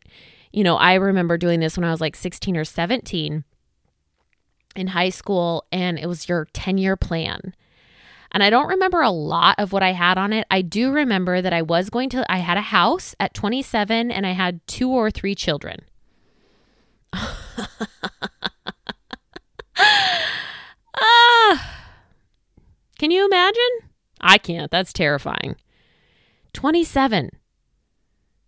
you 0.54 0.64
know, 0.64 0.78
I 0.78 0.94
remember 0.94 1.40
doing 1.40 1.60
this 1.60 1.76
when 1.76 1.86
I 1.86 1.92
was 1.92 2.02
like 2.02 2.16
16 2.16 2.56
or 2.56 2.66
17 2.66 3.44
in 4.76 4.88
high 4.88 5.10
school 5.10 5.66
and 5.72 5.98
it 5.98 6.06
was 6.06 6.30
your 6.30 6.46
10-year 6.54 6.96
plan 6.96 7.56
and 8.31 8.43
I 8.43 8.50
don't 8.50 8.67
remember 8.67 9.01
a 9.01 9.10
lot 9.10 9.55
of 9.57 9.72
what 9.72 9.84
I 9.84 9.93
had 9.93 10.17
on 10.17 10.34
it. 10.34 10.46
I 10.51 10.62
do 10.62 10.91
remember 10.91 11.41
that 11.41 11.53
I 11.53 11.62
was 11.62 11.89
going 11.89 12.10
to, 12.10 12.29
I 12.31 12.38
had 12.38 12.57
a 12.57 12.62
house 12.62 13.15
at 13.19 13.34
27 13.34 14.12
and 14.12 14.25
I 14.27 14.31
had 14.31 14.65
two 14.67 14.89
or 14.89 15.10
three 15.12 15.36
children. 15.36 15.79
ah, 17.13 17.29
can 23.00 23.12
you 23.12 23.25
imagine? 23.25 23.62
I 24.19 24.38
can't. 24.38 24.72
That's 24.72 24.91
terrifying. 24.93 25.55
27. 26.53 27.29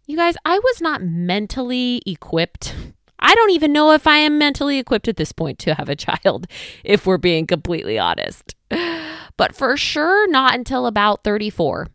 You 0.07 0.17
guys, 0.17 0.35
I 0.43 0.57
was 0.59 0.81
not 0.81 1.03
mentally 1.03 2.01
equipped. 2.05 2.75
I 3.19 3.35
don't 3.35 3.51
even 3.51 3.71
know 3.71 3.91
if 3.91 4.07
I 4.07 4.17
am 4.17 4.39
mentally 4.39 4.79
equipped 4.79 5.07
at 5.07 5.17
this 5.17 5.31
point 5.31 5.59
to 5.59 5.75
have 5.75 5.89
a 5.89 5.95
child, 5.95 6.47
if 6.83 7.05
we're 7.05 7.17
being 7.17 7.45
completely 7.45 7.99
honest 7.99 8.55
but 8.69 9.55
for 9.55 9.75
sure 9.77 10.29
not 10.29 10.55
until 10.55 10.85
about 10.85 11.23
34. 11.23 11.87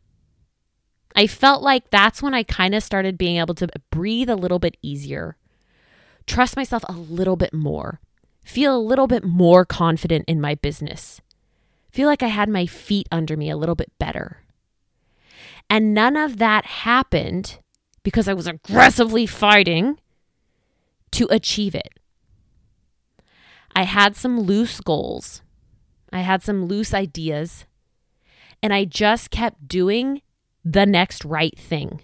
I 1.17 1.27
felt 1.27 1.63
like 1.63 1.91
that's 1.91 2.23
when 2.23 2.35
I 2.35 2.43
kind 2.43 2.75
of 2.75 2.83
started 2.83 3.17
being 3.17 3.37
able 3.37 3.55
to 3.57 3.69
breathe 3.91 4.29
a 4.29 4.37
little 4.37 4.59
bit 4.59 4.77
easier, 4.83 5.37
trust 6.27 6.57
myself 6.57 6.85
a 6.89 6.93
little 6.93 7.37
bit 7.37 7.55
more, 7.55 8.01
feel 8.45 8.77
a 8.77 8.79
little 8.79 9.07
bit 9.07 9.23
more 9.25 9.65
confident 9.65 10.25
in 10.27 10.41
my 10.41 10.57
business, 10.57 11.21
feel 11.93 12.09
like 12.09 12.23
I 12.23 12.29
had 12.29 12.49
my 12.49 12.67
feet 12.67 13.09
under 13.13 13.37
me 13.37 13.49
a 13.49 13.57
little 13.57 13.77
bit 13.77 13.93
better. 13.99 14.43
And 15.71 15.95
none 15.95 16.17
of 16.17 16.39
that 16.39 16.67
happened 16.67 17.59
because 18.03 18.29
I 18.29 18.35
was 18.35 18.47
aggressively 18.47 19.27
fighting 19.27 19.99
to 21.13 21.29
achieve 21.31 21.75
it. 21.77 21.99
I 23.75 23.85
had 23.85 24.17
some 24.17 24.41
loose 24.41 24.81
goals 24.81 25.43
I 26.15 26.21
had 26.21 26.45
some 26.45 26.67
loose 26.67 26.95
ideas, 26.95 27.65
and 28.63 28.73
I 28.73 28.85
just 28.85 29.33
kept 29.33 29.67
doing 29.67 30.23
the 30.65 30.87
next 30.87 31.25
right 31.25 31.59
thing. 31.59 32.03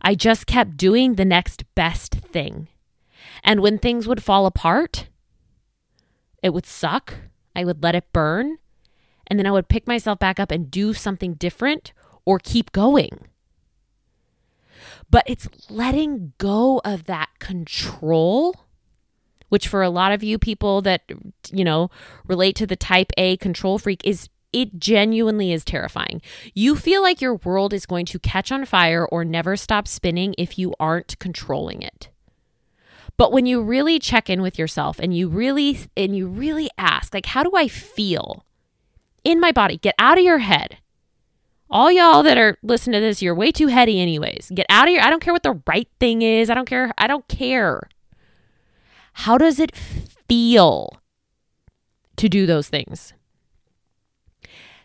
I 0.00 0.14
just 0.14 0.46
kept 0.46 0.76
doing 0.76 1.16
the 1.16 1.24
next 1.24 1.64
best 1.74 2.14
thing. 2.14 2.68
And 3.42 3.60
when 3.60 3.78
things 3.78 4.06
would 4.06 4.22
fall 4.22 4.46
apart, 4.46 5.08
it 6.44 6.54
would 6.54 6.64
suck. 6.64 7.14
I 7.56 7.64
would 7.64 7.82
let 7.82 7.96
it 7.96 8.12
burn. 8.12 8.58
And 9.26 9.36
then 9.36 9.48
I 9.48 9.50
would 9.50 9.68
pick 9.68 9.88
myself 9.88 10.20
back 10.20 10.38
up 10.38 10.52
and 10.52 10.70
do 10.70 10.94
something 10.94 11.34
different 11.34 11.92
or 12.24 12.38
keep 12.38 12.70
going. 12.70 13.26
But 15.10 15.24
it's 15.26 15.48
letting 15.68 16.34
go 16.38 16.80
of 16.84 17.06
that 17.06 17.30
control 17.40 18.63
which 19.54 19.68
for 19.68 19.84
a 19.84 19.88
lot 19.88 20.10
of 20.10 20.24
you 20.24 20.36
people 20.36 20.82
that, 20.82 21.02
you 21.52 21.64
know, 21.64 21.88
relate 22.26 22.56
to 22.56 22.66
the 22.66 22.74
type 22.74 23.12
A 23.16 23.36
control 23.36 23.78
freak 23.78 24.00
is 24.04 24.28
it 24.52 24.80
genuinely 24.80 25.52
is 25.52 25.64
terrifying. 25.64 26.20
You 26.54 26.74
feel 26.74 27.02
like 27.02 27.20
your 27.20 27.36
world 27.36 27.72
is 27.72 27.86
going 27.86 28.04
to 28.06 28.18
catch 28.18 28.50
on 28.50 28.64
fire 28.64 29.06
or 29.06 29.24
never 29.24 29.54
stop 29.54 29.86
spinning 29.86 30.34
if 30.36 30.58
you 30.58 30.74
aren't 30.80 31.16
controlling 31.20 31.82
it. 31.82 32.08
But 33.16 33.30
when 33.30 33.46
you 33.46 33.62
really 33.62 34.00
check 34.00 34.28
in 34.28 34.42
with 34.42 34.58
yourself 34.58 34.98
and 34.98 35.16
you 35.16 35.28
really 35.28 35.78
and 35.96 36.16
you 36.16 36.26
really 36.26 36.68
ask 36.76 37.14
like 37.14 37.26
how 37.26 37.44
do 37.44 37.52
I 37.54 37.68
feel 37.68 38.44
in 39.22 39.38
my 39.38 39.52
body? 39.52 39.76
Get 39.76 39.94
out 40.00 40.18
of 40.18 40.24
your 40.24 40.38
head. 40.38 40.78
All 41.70 41.92
y'all 41.92 42.24
that 42.24 42.38
are 42.38 42.58
listening 42.64 43.00
to 43.00 43.06
this, 43.06 43.22
you're 43.22 43.36
way 43.36 43.52
too 43.52 43.68
heady 43.68 44.00
anyways. 44.00 44.50
Get 44.52 44.66
out 44.68 44.88
of 44.88 44.94
your 44.94 45.02
I 45.04 45.10
don't 45.10 45.22
care 45.22 45.32
what 45.32 45.44
the 45.44 45.60
right 45.64 45.88
thing 46.00 46.22
is. 46.22 46.50
I 46.50 46.54
don't 46.54 46.68
care. 46.68 46.92
I 46.98 47.06
don't 47.06 47.28
care. 47.28 47.88
How 49.14 49.38
does 49.38 49.58
it 49.58 49.74
feel 49.74 51.00
to 52.16 52.28
do 52.28 52.46
those 52.46 52.68
things? 52.68 53.14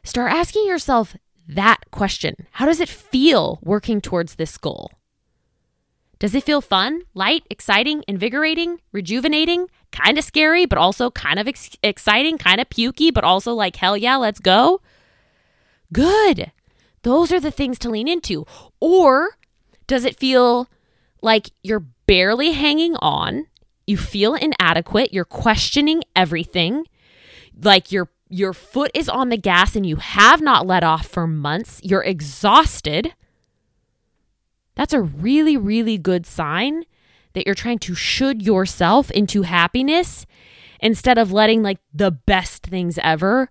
Start 0.04 0.32
asking 0.32 0.66
yourself 0.66 1.16
that 1.48 1.80
question 1.92 2.48
How 2.54 2.66
does 2.66 2.80
it 2.80 2.90
feel 2.90 3.60
working 3.62 4.02
towards 4.02 4.36
this 4.36 4.58
goal? 4.58 4.92
Does 6.20 6.36
it 6.36 6.44
feel 6.44 6.60
fun, 6.60 7.04
light, 7.14 7.44
exciting, 7.50 8.04
invigorating, 8.08 8.82
rejuvenating, 8.92 9.68
kind 9.92 10.18
of 10.18 10.24
scary, 10.26 10.66
but 10.66 10.78
also 10.78 11.10
kind 11.12 11.40
of 11.40 11.48
ex- 11.48 11.78
exciting, 11.82 12.38
kind 12.38 12.60
of 12.60 12.70
pukey, 12.70 13.14
but 13.14 13.24
also 13.24 13.54
like, 13.54 13.78
hell 13.78 13.96
yeah, 13.96 14.18
let's 14.18 14.42
go? 14.42 14.82
Good. 15.94 16.52
Those 17.04 17.32
are 17.32 17.40
the 17.40 17.52
things 17.52 17.80
to 17.80 17.90
lean 17.90 18.10
into. 18.10 18.46
Or 18.82 19.38
does 19.88 20.04
it 20.04 20.20
feel 20.20 20.70
like 21.22 21.52
you're 21.64 21.86
barely 22.06 22.52
hanging 22.52 22.98
on? 22.98 23.48
You 23.90 23.98
feel 23.98 24.36
inadequate, 24.36 25.16
you're 25.16 25.26
questioning 25.26 26.04
everything, 26.16 26.86
like 27.60 27.92
your 27.92 28.12
your 28.30 28.54
foot 28.54 28.92
is 28.94 29.10
on 29.10 29.30
the 29.30 29.36
gas 29.36 29.76
and 29.76 29.84
you 29.84 29.96
have 29.96 30.44
not 30.44 30.68
let 30.68 30.84
off 30.84 31.08
for 31.08 31.26
months, 31.26 31.82
you're 31.82 32.04
exhausted. 32.04 33.16
That's 34.76 34.94
a 34.94 35.02
really, 35.02 35.58
really 35.58 35.98
good 35.98 36.28
sign 36.28 36.84
that 37.34 37.48
you're 37.48 37.56
trying 37.56 37.80
to 37.80 37.96
should 37.96 38.44
yourself 38.44 39.10
into 39.10 39.42
happiness 39.42 40.28
instead 40.80 41.18
of 41.18 41.32
letting 41.32 41.64
like 41.64 41.80
the 41.92 42.12
best 42.12 42.68
things 42.68 43.00
ever 43.00 43.50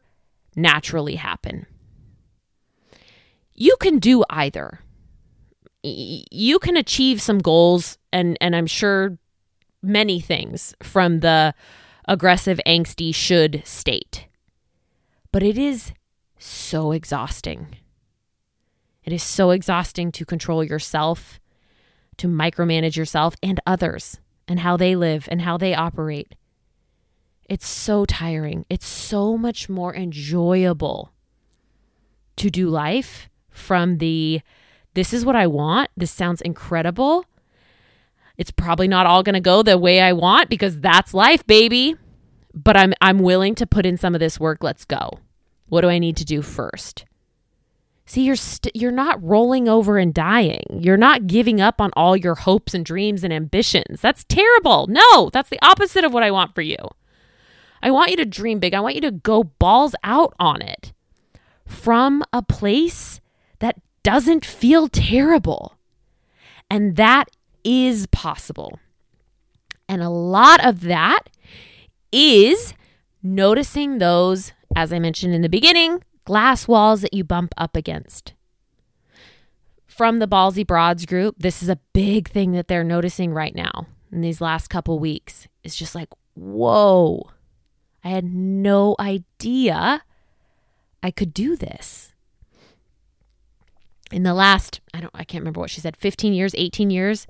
naturally 0.54 1.16
happen. 1.16 1.66
You 3.54 3.74
can 3.80 3.98
do 3.98 4.22
either. 4.30 4.82
You 5.82 6.60
can 6.60 6.76
achieve 6.76 7.20
some 7.20 7.40
goals 7.40 7.98
and 8.12 8.38
and 8.40 8.54
I'm 8.54 8.68
sure 8.68 9.18
many 9.82 10.20
things 10.20 10.74
from 10.82 11.20
the 11.20 11.54
aggressive 12.06 12.60
angsty 12.66 13.14
should 13.14 13.62
state. 13.64 14.26
But 15.30 15.42
it 15.42 15.58
is 15.58 15.92
so 16.38 16.92
exhausting. 16.92 17.76
It 19.04 19.12
is 19.12 19.22
so 19.22 19.50
exhausting 19.50 20.12
to 20.12 20.24
control 20.24 20.64
yourself, 20.64 21.40
to 22.18 22.28
micromanage 22.28 22.96
yourself 22.96 23.34
and 23.42 23.60
others, 23.66 24.20
and 24.46 24.60
how 24.60 24.76
they 24.76 24.96
live 24.96 25.28
and 25.30 25.42
how 25.42 25.56
they 25.56 25.74
operate. 25.74 26.34
It's 27.48 27.66
so 27.66 28.04
tiring. 28.04 28.66
It's 28.68 28.86
so 28.86 29.38
much 29.38 29.68
more 29.68 29.94
enjoyable 29.94 31.12
to 32.36 32.50
do 32.50 32.68
life 32.68 33.28
from 33.50 33.98
the 33.98 34.40
this 34.94 35.12
is 35.12 35.24
what 35.24 35.36
I 35.36 35.46
want. 35.46 35.90
This 35.96 36.10
sounds 36.10 36.40
incredible. 36.40 37.24
It's 38.38 38.50
probably 38.50 38.88
not 38.88 39.06
all 39.06 39.22
going 39.22 39.34
to 39.34 39.40
go 39.40 39.62
the 39.62 39.76
way 39.76 40.00
I 40.00 40.12
want 40.14 40.48
because 40.48 40.80
that's 40.80 41.12
life, 41.12 41.46
baby 41.46 41.96
but 42.54 42.76
I'm 42.76 42.92
I'm 43.00 43.20
willing 43.20 43.54
to 43.56 43.66
put 43.66 43.86
in 43.86 43.96
some 43.96 44.14
of 44.14 44.20
this 44.20 44.40
work. 44.40 44.62
Let's 44.62 44.84
go. 44.84 45.20
What 45.68 45.82
do 45.82 45.88
I 45.88 45.98
need 45.98 46.16
to 46.18 46.24
do 46.24 46.42
first? 46.42 47.04
See, 48.06 48.22
you're 48.22 48.32
you 48.32 48.36
st- 48.36 48.76
you're 48.76 48.90
not 48.90 49.22
rolling 49.22 49.68
over 49.68 49.98
and 49.98 50.14
dying. 50.14 50.64
You're 50.70 50.96
not 50.96 51.26
giving 51.26 51.60
up 51.60 51.80
on 51.80 51.90
all 51.94 52.16
your 52.16 52.34
hopes 52.34 52.74
and 52.74 52.84
dreams 52.84 53.22
and 53.22 53.32
ambitions. 53.32 54.00
That's 54.00 54.24
terrible. 54.24 54.86
No, 54.88 55.30
that's 55.30 55.50
the 55.50 55.58
opposite 55.62 56.04
of 56.04 56.12
what 56.12 56.22
I 56.22 56.30
want 56.30 56.54
for 56.54 56.62
you. 56.62 56.76
I 57.82 57.90
want 57.90 58.10
you 58.10 58.16
to 58.16 58.24
dream 58.24 58.58
big. 58.58 58.74
I 58.74 58.80
want 58.80 58.94
you 58.94 59.02
to 59.02 59.10
go 59.10 59.44
balls 59.44 59.94
out 60.02 60.34
on 60.40 60.62
it 60.62 60.92
from 61.66 62.24
a 62.32 62.42
place 62.42 63.20
that 63.58 63.76
doesn't 64.02 64.44
feel 64.44 64.88
terrible. 64.88 65.74
And 66.70 66.96
that 66.96 67.30
is 67.68 68.06
possible. 68.06 68.80
And 69.90 70.02
a 70.02 70.08
lot 70.08 70.64
of 70.64 70.80
that 70.82 71.24
is 72.10 72.72
noticing 73.22 73.98
those, 73.98 74.52
as 74.74 74.90
I 74.90 74.98
mentioned 74.98 75.34
in 75.34 75.42
the 75.42 75.50
beginning, 75.50 76.02
glass 76.24 76.66
walls 76.66 77.02
that 77.02 77.12
you 77.12 77.24
bump 77.24 77.52
up 77.58 77.76
against. 77.76 78.32
From 79.86 80.18
the 80.18 80.26
Ballsy 80.26 80.66
Broads 80.66 81.04
group, 81.04 81.36
this 81.38 81.62
is 81.62 81.68
a 81.68 81.80
big 81.92 82.30
thing 82.30 82.52
that 82.52 82.68
they're 82.68 82.84
noticing 82.84 83.34
right 83.34 83.54
now 83.54 83.86
in 84.10 84.22
these 84.22 84.40
last 84.40 84.68
couple 84.68 84.98
weeks. 84.98 85.46
It's 85.62 85.76
just 85.76 85.94
like, 85.94 86.08
whoa, 86.34 87.30
I 88.02 88.08
had 88.08 88.24
no 88.24 88.96
idea 88.98 90.04
I 91.02 91.10
could 91.10 91.34
do 91.34 91.54
this. 91.54 92.14
In 94.10 94.22
the 94.22 94.32
last, 94.32 94.80
I 94.94 95.00
don't 95.00 95.10
I 95.14 95.24
can't 95.24 95.42
remember 95.42 95.60
what 95.60 95.68
she 95.68 95.82
said, 95.82 95.98
15 95.98 96.32
years, 96.32 96.54
18 96.56 96.88
years 96.88 97.26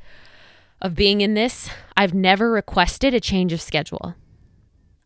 of 0.81 0.95
being 0.95 1.21
in 1.21 1.35
this, 1.35 1.71
I've 1.97 2.15
never 2.15 2.51
requested 2.51 3.15
a 3.15 3.21
change 3.21 3.53
of 3.53 3.61
schedule. 3.61 4.15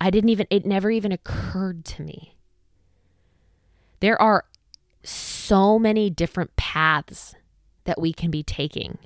I 0.01 0.11
didn't 0.11 0.31
even, 0.31 0.47
it 0.51 0.67
never 0.67 0.91
even 0.91 1.13
occurred 1.13 1.85
to 1.87 2.03
me. 2.03 2.37
There 4.01 4.21
are 4.21 4.45
so 5.05 5.79
many 5.79 6.11
different 6.11 6.57
paths 6.57 7.35
that 7.85 8.01
we 8.01 8.13
can 8.13 8.31
be 8.31 8.43
taking. 8.43 8.99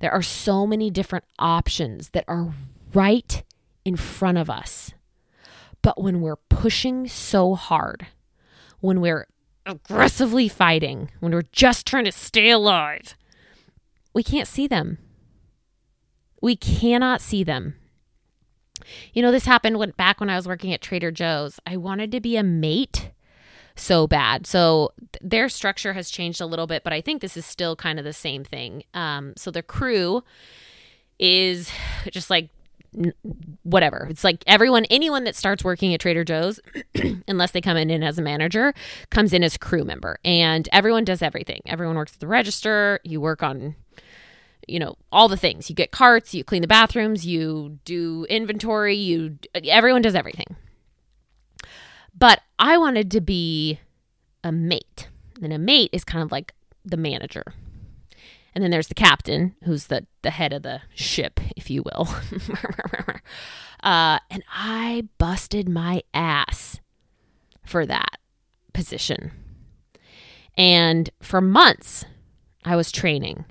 There 0.00 0.12
are 0.12 0.22
so 0.22 0.66
many 0.66 0.90
different 0.90 1.24
options 1.38 2.10
that 2.10 2.24
are 2.28 2.52
right 2.94 3.42
in 3.84 3.96
front 3.96 4.38
of 4.38 4.48
us. 4.48 4.92
But 5.82 6.00
when 6.00 6.20
we're 6.20 6.36
pushing 6.36 7.06
so 7.06 7.54
hard, 7.54 8.06
when 8.80 9.00
we're 9.00 9.26
aggressively 9.66 10.48
fighting, 10.48 11.10
when 11.20 11.32
we're 11.32 11.42
just 11.52 11.86
trying 11.86 12.04
to 12.04 12.12
stay 12.12 12.50
alive, 12.50 13.16
we 14.14 14.22
can't 14.22 14.48
see 14.48 14.66
them. 14.66 14.98
We 16.40 16.56
cannot 16.56 17.20
see 17.20 17.44
them. 17.44 17.74
You 19.12 19.22
know, 19.22 19.32
this 19.32 19.44
happened 19.44 19.78
when, 19.78 19.90
back 19.90 20.20
when 20.20 20.30
I 20.30 20.36
was 20.36 20.46
working 20.46 20.72
at 20.72 20.80
Trader 20.80 21.10
Joe's. 21.10 21.58
I 21.66 21.76
wanted 21.76 22.12
to 22.12 22.20
be 22.20 22.36
a 22.36 22.42
mate 22.42 23.10
so 23.76 24.06
bad. 24.06 24.46
So 24.46 24.92
th- 24.98 25.20
their 25.22 25.48
structure 25.48 25.92
has 25.92 26.10
changed 26.10 26.40
a 26.40 26.46
little 26.46 26.66
bit, 26.66 26.84
but 26.84 26.92
I 26.92 27.00
think 27.00 27.20
this 27.20 27.36
is 27.36 27.46
still 27.46 27.76
kind 27.76 27.98
of 27.98 28.04
the 28.04 28.12
same 28.12 28.44
thing. 28.44 28.84
Um, 28.94 29.34
so 29.36 29.50
their 29.50 29.62
crew 29.62 30.22
is 31.18 31.70
just 32.10 32.30
like 32.30 32.50
whatever. 33.62 34.06
It's 34.10 34.24
like 34.24 34.42
everyone, 34.46 34.84
anyone 34.86 35.24
that 35.24 35.36
starts 35.36 35.62
working 35.62 35.92
at 35.94 36.00
Trader 36.00 36.24
Joe's, 36.24 36.58
unless 37.28 37.50
they 37.50 37.60
come 37.60 37.76
in, 37.76 37.90
in 37.90 38.02
as 38.02 38.18
a 38.18 38.22
manager, 38.22 38.72
comes 39.10 39.32
in 39.32 39.44
as 39.44 39.56
crew 39.56 39.84
member, 39.84 40.18
and 40.24 40.68
everyone 40.72 41.04
does 41.04 41.22
everything. 41.22 41.60
Everyone 41.66 41.96
works 41.96 42.14
at 42.14 42.20
the 42.20 42.26
register. 42.26 43.00
You 43.04 43.20
work 43.20 43.42
on 43.42 43.76
you 44.68 44.78
know 44.78 44.96
all 45.10 45.28
the 45.28 45.36
things. 45.36 45.68
You 45.68 45.76
get 45.76 45.90
carts 45.90 46.34
you 46.34 46.44
clean 46.44 46.62
the 46.62 46.68
bathrooms 46.68 47.26
you 47.26 47.78
do 47.84 48.26
inventory 48.28 48.96
you 48.96 49.38
everyone 49.64 50.02
does 50.02 50.14
everything. 50.14 50.56
But 52.16 52.40
i 52.58 52.76
wanted 52.78 53.10
to 53.12 53.20
be 53.20 53.80
a 54.44 54.52
mate. 54.52 55.08
And 55.42 55.52
a 55.52 55.58
mate 55.58 55.90
is 55.92 56.04
kind 56.04 56.22
of 56.22 56.32
like 56.32 56.54
the 56.84 56.96
manager. 56.96 57.44
And 58.54 58.64
then 58.64 58.70
there's 58.70 58.88
the 58.88 58.94
captain 58.94 59.54
who's 59.64 59.86
the 59.86 60.06
the 60.22 60.30
head 60.30 60.52
of 60.52 60.62
the 60.62 60.82
ship 60.94 61.40
if 61.56 61.70
you 61.70 61.82
will. 61.82 62.08
Uh, 63.80 64.18
and 64.28 64.42
i 64.52 65.04
busted 65.18 65.68
my 65.68 66.02
ass 66.12 66.80
for 67.64 67.86
that 67.86 68.18
position. 68.72 69.30
And 70.56 71.10
for 71.22 71.40
months 71.40 72.04
i 72.64 72.74
was 72.74 72.90
training 72.90 73.44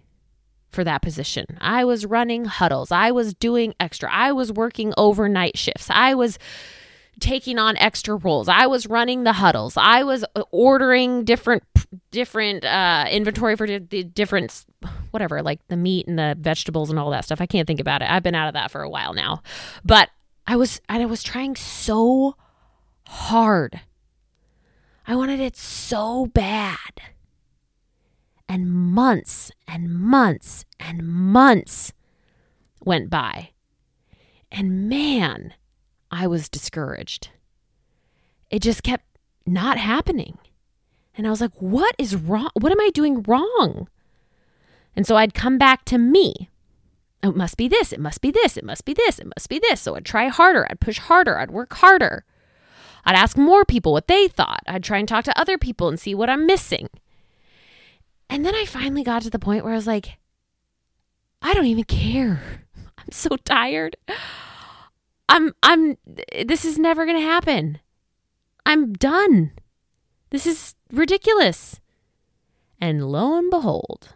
for 0.78 0.84
that 0.84 1.02
position. 1.02 1.58
I 1.60 1.86
was 1.86 2.06
running 2.06 2.46
huddles. 2.46 2.92
I 2.92 3.10
was 3.10 3.34
doing 3.34 3.74
extra. 3.80 4.14
I 4.14 4.32
was 4.32 4.54
working 4.54 4.94
overnight 4.96 5.58
shifts. 5.58 5.88
I 5.90 6.14
was 6.14 6.38
taking 7.20 7.58
on 7.58 7.76
extra 7.78 8.16
roles. 8.16 8.48
I 8.48 8.68
was 8.68 8.86
running 8.86 9.24
the 9.24 9.34
huddles. 9.34 9.76
I 9.76 10.04
was 10.04 10.24
uh, 10.36 10.44
ordering 10.52 11.24
different 11.24 11.64
different 12.12 12.64
uh, 12.64 13.08
inventory 13.10 13.56
for 13.56 13.66
the 13.66 13.80
different 14.04 14.66
whatever, 15.10 15.42
like 15.42 15.68
the 15.68 15.78
meat 15.78 16.08
and 16.08 16.20
the 16.20 16.38
vegetables 16.40 16.92
and 16.92 17.00
all 17.00 17.10
that 17.10 17.26
stuff. 17.26 17.42
I 17.42 17.48
can't 17.48 17.66
think 17.66 17.80
about 17.80 18.04
it. 18.04 18.12
I've 18.12 18.22
been 18.22 18.36
out 18.36 18.48
of 18.48 18.54
that 18.54 18.70
for 18.70 18.84
a 18.84 18.90
while 18.90 19.16
now. 19.16 19.42
But 19.84 20.10
I 20.46 20.58
was 20.58 20.80
and 20.88 21.02
I 21.02 21.08
was 21.08 21.24
trying 21.24 21.56
so 21.56 22.36
hard. 23.08 23.82
I 25.08 25.16
wanted 25.16 25.40
it 25.40 25.58
so 25.58 26.28
bad. 26.28 27.02
And 28.50 28.72
months 28.72 29.52
and 29.68 29.90
months 29.90 30.66
and 30.80 31.06
months 31.06 31.92
went 32.84 33.10
by. 33.10 33.50
And 34.52 34.88
man, 34.88 35.54
I 36.10 36.28
was 36.28 36.48
discouraged. 36.48 37.30
It 38.50 38.62
just 38.62 38.84
kept 38.84 39.06
not 39.46 39.78
happening. 39.78 40.38
And 41.16 41.28
I 41.28 41.30
was 41.30 41.42
like, 41.42 41.54
what 41.60 41.96
is 41.98 42.16
wrong? 42.16 42.50
What 42.54 42.72
am 42.72 42.80
I 42.80 42.90
doing 42.94 43.24
wrong? 43.24 43.90
And 44.96 45.06
so 45.06 45.16
I'd 45.16 45.34
come 45.34 45.58
back 45.58 45.84
to 45.86 45.98
me. 45.98 46.50
it 47.22 47.36
must 47.36 47.58
be 47.58 47.68
this. 47.68 47.92
It 47.92 48.00
must 48.00 48.22
be 48.22 48.32
this. 48.32 48.56
It 48.56 48.64
must 48.64 48.86
be 48.86 48.94
this. 48.94 49.20
It 49.20 49.28
must 49.28 49.50
be 49.50 49.60
this. 49.60 49.82
So 49.82 49.96
I'd 49.96 50.06
try 50.06 50.28
harder. 50.28 50.66
I'd 50.70 50.80
push 50.80 51.00
harder. 51.00 51.38
I'd 51.38 51.52
work 51.52 51.74
harder. 51.74 52.24
I'd 53.04 53.16
ask 53.16 53.38
more 53.38 53.66
people 53.66 53.94
what 53.94 54.08
they 54.08 54.28
thought. 54.28 54.62
I'd 54.68 54.84
try 54.84 55.00
and 55.00 55.08
talk 55.08 55.24
to 55.26 55.40
other 55.40 55.58
people 55.58 55.88
and 55.88 56.00
see 56.00 56.14
what 56.16 56.30
I'm 56.30 56.46
missing. 56.46 56.90
And 58.30 58.46
then 58.46 58.56
I 58.56 58.66
finally 58.66 59.04
got 59.04 59.22
to 59.24 59.30
the 59.30 59.40
point 59.40 59.64
where 59.64 59.74
I 59.74 59.78
was 59.78 59.88
like, 59.88 60.18
I 61.42 61.54
don't 61.54 61.66
even 61.66 61.86
care. 61.86 62.64
I'm 62.98 63.12
so 63.12 63.38
tired. 63.38 63.96
I'm 65.30 65.54
I'm 65.64 65.98
this 66.46 66.66
is 66.66 66.78
never 66.78 67.06
going 67.06 67.18
to 67.18 67.24
happen. 67.24 67.80
I'm 68.66 68.94
done. 68.94 69.52
This 70.30 70.46
is 70.46 70.76
ridiculous. 70.92 71.80
And 72.80 73.10
lo 73.10 73.38
and 73.38 73.50
behold, 73.50 74.10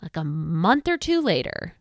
like 0.00 0.16
a 0.16 0.24
month 0.24 0.88
or 0.88 0.96
two 0.96 1.20
later, 1.20 1.74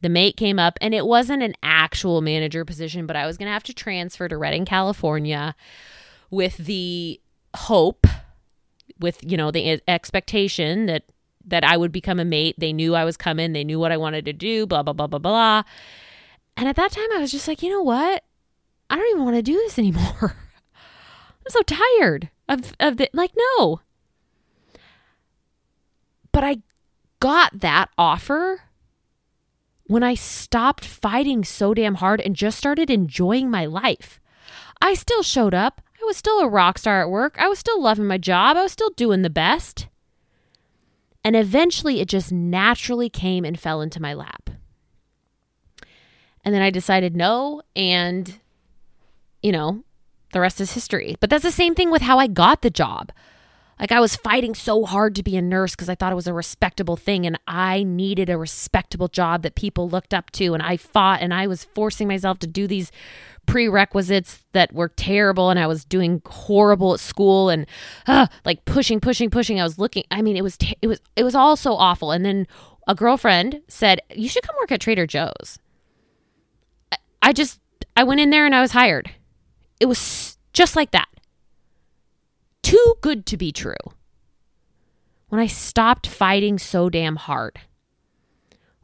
the 0.00 0.08
mate 0.08 0.36
came 0.36 0.58
up 0.58 0.78
and 0.80 0.94
it 0.94 1.06
wasn't 1.06 1.42
an 1.42 1.54
actual 1.62 2.20
manager 2.20 2.64
position, 2.64 3.06
but 3.06 3.16
I 3.16 3.26
was 3.26 3.36
going 3.36 3.46
to 3.46 3.52
have 3.52 3.64
to 3.64 3.74
transfer 3.74 4.28
to 4.28 4.36
Redding, 4.36 4.64
California 4.64 5.54
with 6.30 6.56
the 6.56 7.20
hope 7.54 8.06
with, 8.98 9.18
you 9.22 9.36
know, 9.36 9.50
the 9.50 9.80
expectation 9.88 10.86
that 10.86 11.04
that 11.46 11.64
I 11.64 11.76
would 11.76 11.92
become 11.92 12.20
a 12.20 12.24
mate. 12.24 12.56
They 12.58 12.72
knew 12.72 12.94
I 12.94 13.04
was 13.04 13.16
coming, 13.16 13.52
they 13.52 13.64
knew 13.64 13.78
what 13.78 13.92
I 13.92 13.96
wanted 13.96 14.24
to 14.26 14.32
do, 14.32 14.66
blah 14.66 14.82
blah 14.82 14.92
blah 14.92 15.06
blah 15.06 15.18
blah. 15.18 15.62
And 16.56 16.68
at 16.68 16.76
that 16.76 16.92
time 16.92 17.08
I 17.14 17.18
was 17.18 17.30
just 17.30 17.48
like, 17.48 17.62
"You 17.62 17.70
know 17.70 17.82
what? 17.82 18.24
I 18.90 18.96
don't 18.96 19.10
even 19.10 19.24
want 19.24 19.36
to 19.36 19.42
do 19.42 19.54
this 19.54 19.78
anymore." 19.78 20.20
I'm 20.74 21.50
so 21.50 21.62
tired 21.62 22.30
of 22.48 22.74
of 22.80 22.96
the 22.96 23.08
like 23.12 23.32
no. 23.36 23.80
But 26.32 26.44
I 26.44 26.58
got 27.20 27.60
that 27.60 27.88
offer 27.96 28.62
when 29.86 30.02
I 30.02 30.14
stopped 30.14 30.84
fighting 30.84 31.44
so 31.44 31.74
damn 31.74 31.96
hard 31.96 32.20
and 32.20 32.36
just 32.36 32.58
started 32.58 32.90
enjoying 32.90 33.50
my 33.50 33.64
life. 33.64 34.20
I 34.80 34.94
still 34.94 35.22
showed 35.22 35.54
up. 35.54 35.80
Was 36.08 36.16
still 36.16 36.40
a 36.40 36.48
rock 36.48 36.78
star 36.78 37.02
at 37.02 37.10
work. 37.10 37.36
I 37.38 37.48
was 37.48 37.58
still 37.58 37.82
loving 37.82 38.06
my 38.06 38.16
job. 38.16 38.56
I 38.56 38.62
was 38.62 38.72
still 38.72 38.88
doing 38.96 39.20
the 39.20 39.28
best. 39.28 39.88
And 41.22 41.36
eventually 41.36 42.00
it 42.00 42.08
just 42.08 42.32
naturally 42.32 43.10
came 43.10 43.44
and 43.44 43.60
fell 43.60 43.82
into 43.82 44.00
my 44.00 44.14
lap. 44.14 44.48
And 46.46 46.54
then 46.54 46.62
I 46.62 46.70
decided 46.70 47.14
no. 47.14 47.60
And, 47.76 48.40
you 49.42 49.52
know, 49.52 49.84
the 50.32 50.40
rest 50.40 50.62
is 50.62 50.72
history. 50.72 51.16
But 51.20 51.28
that's 51.28 51.44
the 51.44 51.50
same 51.50 51.74
thing 51.74 51.90
with 51.90 52.00
how 52.00 52.18
I 52.18 52.26
got 52.26 52.62
the 52.62 52.70
job. 52.70 53.12
Like 53.78 53.92
I 53.92 54.00
was 54.00 54.16
fighting 54.16 54.54
so 54.54 54.86
hard 54.86 55.14
to 55.16 55.22
be 55.22 55.36
a 55.36 55.42
nurse 55.42 55.72
because 55.72 55.90
I 55.90 55.94
thought 55.94 56.12
it 56.12 56.16
was 56.16 56.26
a 56.26 56.32
respectable 56.32 56.96
thing 56.96 57.26
and 57.26 57.38
I 57.46 57.82
needed 57.82 58.30
a 58.30 58.38
respectable 58.38 59.08
job 59.08 59.42
that 59.42 59.56
people 59.56 59.90
looked 59.90 60.14
up 60.14 60.30
to. 60.32 60.54
And 60.54 60.62
I 60.62 60.78
fought 60.78 61.20
and 61.20 61.34
I 61.34 61.46
was 61.46 61.64
forcing 61.64 62.08
myself 62.08 62.38
to 62.38 62.46
do 62.46 62.66
these 62.66 62.90
prerequisites 63.48 64.42
that 64.52 64.72
were 64.74 64.90
terrible 64.90 65.48
and 65.48 65.58
I 65.58 65.66
was 65.66 65.84
doing 65.84 66.20
horrible 66.26 66.92
at 66.92 67.00
school 67.00 67.48
and 67.48 67.66
uh, 68.06 68.26
like 68.44 68.64
pushing 68.66 69.00
pushing 69.00 69.30
pushing. 69.30 69.58
I 69.58 69.64
was 69.64 69.78
looking 69.78 70.04
I 70.10 70.20
mean 70.22 70.36
it 70.36 70.44
was 70.44 70.58
it 70.82 70.86
was 70.86 71.00
it 71.16 71.24
was 71.24 71.34
all 71.34 71.56
so 71.56 71.74
awful. 71.74 72.12
And 72.12 72.24
then 72.24 72.46
a 72.86 72.94
girlfriend 72.94 73.62
said 73.66 74.00
you 74.14 74.28
should 74.28 74.42
come 74.42 74.54
work 74.60 74.70
at 74.70 74.82
Trader 74.82 75.06
Joe's. 75.06 75.58
I 77.22 77.32
just 77.32 77.58
I 77.96 78.04
went 78.04 78.20
in 78.20 78.30
there 78.30 78.44
and 78.44 78.54
I 78.54 78.60
was 78.60 78.72
hired. 78.72 79.10
It 79.80 79.86
was 79.86 80.36
just 80.52 80.76
like 80.76 80.90
that. 80.90 81.08
Too 82.62 82.94
good 83.00 83.24
to 83.26 83.38
be 83.38 83.50
true. 83.50 83.74
When 85.28 85.40
I 85.40 85.46
stopped 85.46 86.06
fighting 86.06 86.58
so 86.58 86.90
damn 86.90 87.16
hard, 87.16 87.60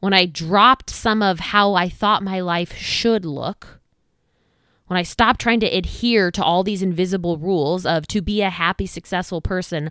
when 0.01 0.15
I 0.15 0.25
dropped 0.25 0.89
some 0.89 1.23
of 1.23 1.39
how 1.39 1.75
I 1.75 1.91
thought 1.91 2.23
my 2.23 2.41
life 2.41 2.75
should 2.77 3.27
look, 3.27 3.81
when 4.87 4.99
I 4.99 5.03
stopped 5.03 5.41
trying 5.41 5.61
to 5.61 5.67
adhere 5.67 6.31
to 6.31 6.45
all 6.45 6.63
these 6.63 6.83
invisible 6.83 7.39
rules 7.39 7.87
of 7.87 8.07
to 8.09 8.21
be 8.21 8.43
a 8.43 8.51
happy, 8.51 8.87
successful 8.87 9.41
person, 9.41 9.91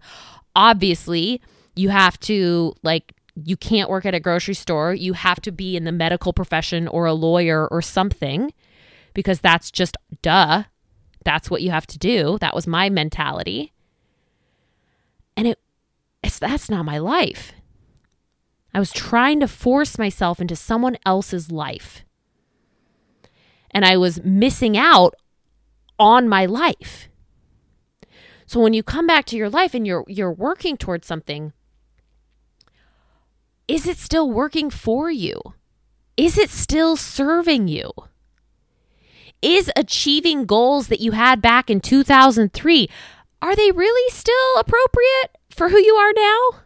obviously 0.55 1.41
you 1.75 1.89
have 1.89 2.19
to 2.21 2.73
like 2.83 3.13
you 3.35 3.57
can't 3.57 3.89
work 3.89 4.05
at 4.05 4.13
a 4.13 4.19
grocery 4.19 4.53
store. 4.53 4.93
You 4.93 5.13
have 5.13 5.41
to 5.41 5.51
be 5.51 5.75
in 5.75 5.85
the 5.85 5.91
medical 5.91 6.33
profession 6.33 6.87
or 6.87 7.05
a 7.05 7.13
lawyer 7.13 7.67
or 7.67 7.81
something 7.81 8.53
because 9.13 9.39
that's 9.39 9.71
just 9.71 9.97
duh. 10.21 10.63
That's 11.25 11.49
what 11.49 11.61
you 11.61 11.71
have 11.71 11.87
to 11.87 11.97
do. 11.97 12.37
That 12.41 12.53
was 12.53 12.67
my 12.67 12.89
mentality. 12.89 13.73
And 15.35 15.47
it 15.47 15.59
it's 16.21 16.37
that's 16.37 16.69
not 16.69 16.85
my 16.85 16.99
life. 16.99 17.53
I 18.73 18.79
was 18.79 18.91
trying 18.91 19.39
to 19.39 19.47
force 19.47 19.97
myself 19.97 20.39
into 20.39 20.55
someone 20.55 20.97
else's 21.05 21.51
life. 21.51 22.03
And 23.73 23.83
I 23.83 23.97
was 23.97 24.23
missing 24.23 24.77
out 24.77 25.15
on 25.97 26.29
my 26.29 26.45
life. 26.45 27.09
So 28.45 28.59
when 28.59 28.73
you 28.73 28.83
come 28.83 29.07
back 29.07 29.25
to 29.25 29.37
your 29.37 29.49
life 29.49 29.73
and 29.73 29.87
you're 29.87 30.05
you're 30.07 30.31
working 30.31 30.77
towards 30.77 31.07
something, 31.07 31.53
is 33.67 33.87
it 33.87 33.97
still 33.97 34.29
working 34.29 34.69
for 34.69 35.09
you? 35.09 35.39
Is 36.17 36.37
it 36.37 36.49
still 36.49 36.95
serving 36.95 37.67
you? 37.67 37.91
Is 39.41 39.71
achieving 39.75 40.45
goals 40.45 40.87
that 40.87 40.99
you 40.99 41.11
had 41.13 41.41
back 41.41 41.69
in 41.69 41.81
2003 41.81 42.89
are 43.41 43.57
they 43.57 43.71
really 43.71 44.09
still 44.09 44.57
appropriate 44.57 45.37
for 45.49 45.67
who 45.67 45.77
you 45.77 45.95
are 45.95 46.13
now? 46.15 46.61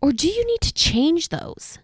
Or 0.00 0.12
do 0.12 0.26
you 0.26 0.46
need 0.46 0.62
to 0.62 0.72
change 0.72 1.28
those? 1.28 1.78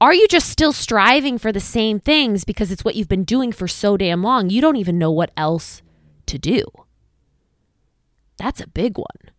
Are 0.00 0.14
you 0.14 0.26
just 0.28 0.48
still 0.48 0.72
striving 0.72 1.36
for 1.36 1.52
the 1.52 1.60
same 1.60 2.00
things 2.00 2.44
because 2.44 2.72
it's 2.72 2.84
what 2.84 2.94
you've 2.94 3.08
been 3.08 3.24
doing 3.24 3.52
for 3.52 3.68
so 3.68 3.98
damn 3.98 4.22
long? 4.22 4.48
You 4.48 4.62
don't 4.62 4.76
even 4.76 4.96
know 4.96 5.10
what 5.10 5.30
else 5.36 5.82
to 6.26 6.38
do. 6.38 6.64
That's 8.38 8.62
a 8.62 8.66
big 8.66 8.96
one. 8.96 9.34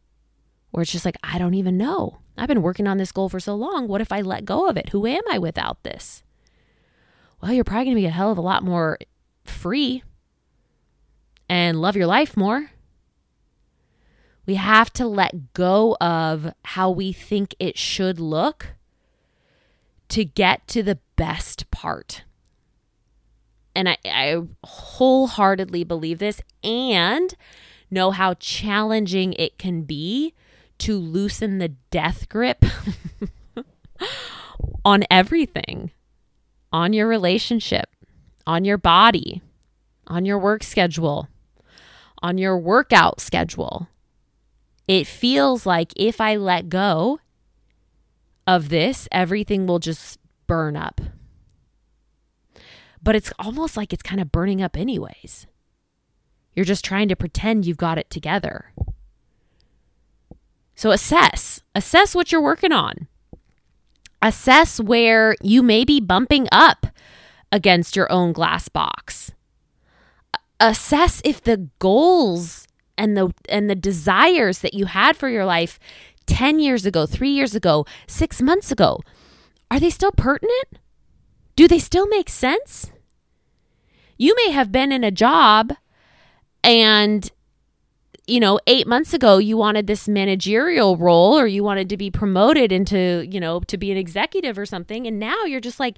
Where 0.69 0.83
it's 0.83 0.91
just 0.91 1.05
like, 1.05 1.17
I 1.23 1.39
don't 1.39 1.55
even 1.55 1.77
know. 1.77 2.19
I've 2.37 2.47
been 2.47 2.61
working 2.61 2.87
on 2.87 2.97
this 2.97 3.11
goal 3.11 3.27
for 3.27 3.39
so 3.39 3.55
long. 3.55 3.87
What 3.87 4.01
if 4.01 4.11
I 4.11 4.21
let 4.21 4.45
go 4.45 4.67
of 4.67 4.77
it? 4.77 4.89
Who 4.89 5.07
am 5.07 5.23
I 5.31 5.39
without 5.39 5.81
this? 5.83 6.21
Well, 7.41 7.53
you're 7.53 7.63
probably 7.63 7.85
going 7.85 7.95
to 7.95 8.01
be 8.01 8.05
a 8.05 8.11
hell 8.11 8.31
of 8.31 8.37
a 8.37 8.41
lot 8.41 8.63
more 8.63 8.99
free 9.43 10.03
and 11.49 11.81
love 11.81 11.95
your 11.95 12.05
life 12.05 12.37
more. 12.37 12.69
We 14.45 14.55
have 14.55 14.93
to 14.93 15.07
let 15.07 15.53
go 15.53 15.97
of 15.99 16.53
how 16.63 16.91
we 16.91 17.13
think 17.13 17.55
it 17.59 17.79
should 17.79 18.19
look 18.19 18.67
to 20.11 20.25
get 20.25 20.67
to 20.69 20.83
the 20.83 20.99
best 21.15 21.69
part. 21.71 22.23
And 23.75 23.89
I, 23.89 23.97
I 24.05 24.41
wholeheartedly 24.63 25.83
believe 25.85 26.19
this 26.19 26.41
and 26.63 27.33
know 27.89 28.11
how 28.11 28.33
challenging 28.35 29.33
it 29.33 29.57
can 29.57 29.83
be 29.83 30.33
to 30.79 30.97
loosen 30.97 31.59
the 31.59 31.69
death 31.89 32.27
grip 32.27 32.65
on 34.85 35.03
everything 35.09 35.91
on 36.73 36.93
your 36.93 37.07
relationship, 37.07 37.89
on 38.47 38.63
your 38.65 38.77
body, 38.77 39.41
on 40.07 40.25
your 40.25 40.39
work 40.39 40.63
schedule, 40.63 41.27
on 42.21 42.37
your 42.37 42.57
workout 42.57 43.19
schedule, 43.19 43.87
it 44.87 45.05
feels 45.05 45.65
like 45.65 45.93
if 45.95 46.21
I 46.21 46.35
let 46.35 46.69
go 46.69 47.19
of 48.47 48.69
this, 48.69 49.07
everything 49.11 49.67
will 49.67 49.79
just 49.79 50.19
burn 50.47 50.75
up. 50.75 51.01
But 53.03 53.15
it's 53.15 53.33
almost 53.39 53.77
like 53.77 53.93
it's 53.93 54.03
kind 54.03 54.21
of 54.21 54.31
burning 54.31 54.61
up, 54.61 54.77
anyways. 54.77 55.47
You're 56.53 56.65
just 56.65 56.85
trying 56.85 57.07
to 57.09 57.15
pretend 57.15 57.65
you've 57.65 57.77
got 57.77 57.97
it 57.97 58.09
together. 58.09 58.73
So 60.75 60.91
assess, 60.91 61.61
assess 61.75 62.15
what 62.15 62.31
you're 62.31 62.41
working 62.41 62.71
on. 62.71 63.07
Assess 64.21 64.79
where 64.79 65.35
you 65.41 65.63
may 65.63 65.85
be 65.85 65.99
bumping 65.99 66.47
up 66.51 66.87
against 67.51 67.95
your 67.95 68.11
own 68.11 68.33
glass 68.33 68.69
box. 68.69 69.31
Assess 70.59 71.21
if 71.25 71.41
the 71.41 71.69
goals 71.79 72.67
and 72.97 73.17
the 73.17 73.33
and 73.49 73.69
the 73.69 73.75
desires 73.75 74.59
that 74.59 74.73
you 74.73 74.85
had 74.85 75.17
for 75.17 75.27
your 75.27 75.45
life 75.45 75.79
10 76.27 76.59
years 76.59 76.85
ago, 76.85 77.05
3 77.05 77.29
years 77.29 77.55
ago, 77.55 77.85
6 78.07 78.41
months 78.41 78.71
ago, 78.71 78.99
are 79.69 79.79
they 79.79 79.89
still 79.89 80.11
pertinent? 80.11 80.79
Do 81.55 81.67
they 81.67 81.79
still 81.79 82.07
make 82.07 82.29
sense? 82.29 82.91
You 84.17 84.35
may 84.35 84.51
have 84.51 84.71
been 84.71 84.91
in 84.91 85.03
a 85.03 85.11
job 85.11 85.73
and 86.63 87.31
you 88.27 88.39
know, 88.39 88.59
8 88.67 88.87
months 88.87 89.13
ago 89.13 89.39
you 89.39 89.57
wanted 89.57 89.87
this 89.87 90.07
managerial 90.07 90.95
role 90.95 91.37
or 91.37 91.47
you 91.47 91.63
wanted 91.63 91.89
to 91.89 91.97
be 91.97 92.11
promoted 92.11 92.71
into, 92.71 93.27
you 93.29 93.39
know, 93.39 93.59
to 93.61 93.77
be 93.77 93.91
an 93.91 93.97
executive 93.97 94.57
or 94.57 94.65
something 94.65 95.07
and 95.07 95.19
now 95.19 95.43
you're 95.45 95.59
just 95.59 95.79
like, 95.79 95.97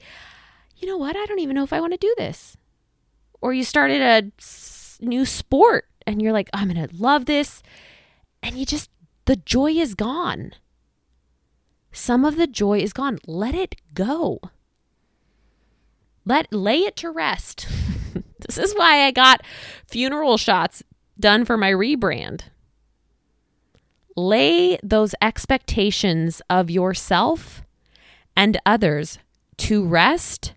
you 0.77 0.87
know 0.87 0.97
what? 0.97 1.15
I 1.15 1.25
don't 1.25 1.39
even 1.39 1.55
know 1.55 1.63
if 1.63 1.73
I 1.73 1.79
want 1.79 1.93
to 1.93 1.97
do 1.97 2.13
this. 2.17 2.57
Or 3.41 3.53
you 3.53 3.63
started 3.63 4.01
a 4.01 4.31
new 5.03 5.25
sport 5.25 5.85
and 6.07 6.21
you're 6.21 6.33
like, 6.33 6.49
oh, 6.53 6.59
I'm 6.59 6.71
going 6.71 6.87
to 6.87 6.95
love 6.95 7.25
this. 7.25 7.61
And 8.41 8.57
you 8.57 8.65
just, 8.65 8.89
the 9.25 9.35
joy 9.35 9.71
is 9.71 9.95
gone. 9.95 10.53
Some 11.91 12.25
of 12.25 12.35
the 12.35 12.47
joy 12.47 12.79
is 12.79 12.91
gone. 12.93 13.19
Let 13.27 13.55
it 13.55 13.75
go. 13.93 14.39
Let 16.25 16.51
lay 16.51 16.79
it 16.79 16.95
to 16.97 17.11
rest. 17.11 17.67
this 18.39 18.57
is 18.57 18.73
why 18.73 19.05
I 19.05 19.11
got 19.11 19.41
funeral 19.87 20.37
shots 20.37 20.83
done 21.19 21.45
for 21.45 21.57
my 21.57 21.71
rebrand. 21.71 22.41
Lay 24.15 24.77
those 24.83 25.15
expectations 25.21 26.41
of 26.49 26.69
yourself 26.69 27.63
and 28.35 28.59
others 28.65 29.19
to 29.57 29.85
rest 29.85 30.53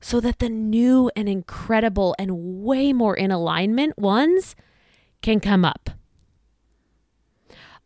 so 0.00 0.20
that 0.20 0.38
the 0.38 0.48
new 0.48 1.10
and 1.16 1.28
incredible 1.28 2.14
and 2.18 2.62
way 2.62 2.92
more 2.92 3.16
in 3.16 3.30
alignment 3.30 3.98
ones 3.98 4.54
can 5.22 5.40
come 5.40 5.64
up. 5.64 5.90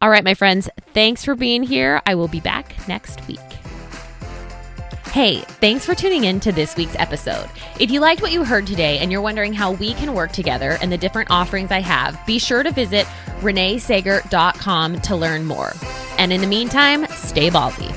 All 0.01 0.11
right, 0.11 0.23
my 0.23 0.35
friends, 0.35 0.69
thanks 0.95 1.25
for 1.25 1.35
being 1.35 1.65
here. 1.65 2.01
I 2.07 2.15
will 2.15 2.29
be 2.29 2.39
back 2.39 2.77
next 2.87 3.27
week. 3.27 3.41
Hey, 5.11 5.41
thanks 5.41 5.85
for 5.85 5.97
tuning 5.97 6.23
in 6.23 6.39
to 6.41 6.53
this 6.53 6.77
week's 6.77 6.95
episode. 6.97 7.49
If 7.81 7.91
you 7.91 7.99
liked 7.99 8.23
what 8.23 8.31
you 8.31 8.45
heard 8.45 8.67
today 8.69 8.99
and 8.99 9.11
you're 9.11 9.23
wondering 9.23 9.53
how 9.53 9.73
we 9.73 9.95
can 9.95 10.15
work 10.15 10.31
together 10.31 10.79
and 10.81 10.93
the 10.93 10.99
different 10.99 11.33
offerings 11.33 11.73
I 11.73 11.81
have, 11.81 12.25
be 12.27 12.39
sure 12.39 12.63
to 12.63 12.71
visit 12.71 13.07
reneesager.com 13.41 15.01
to 15.01 15.17
learn 15.17 15.45
more. 15.47 15.73
And 16.17 16.33
in 16.33 16.43
the 16.43 16.47
meantime, 16.47 17.05
stay 17.09 17.51
ballsy. 17.51 17.93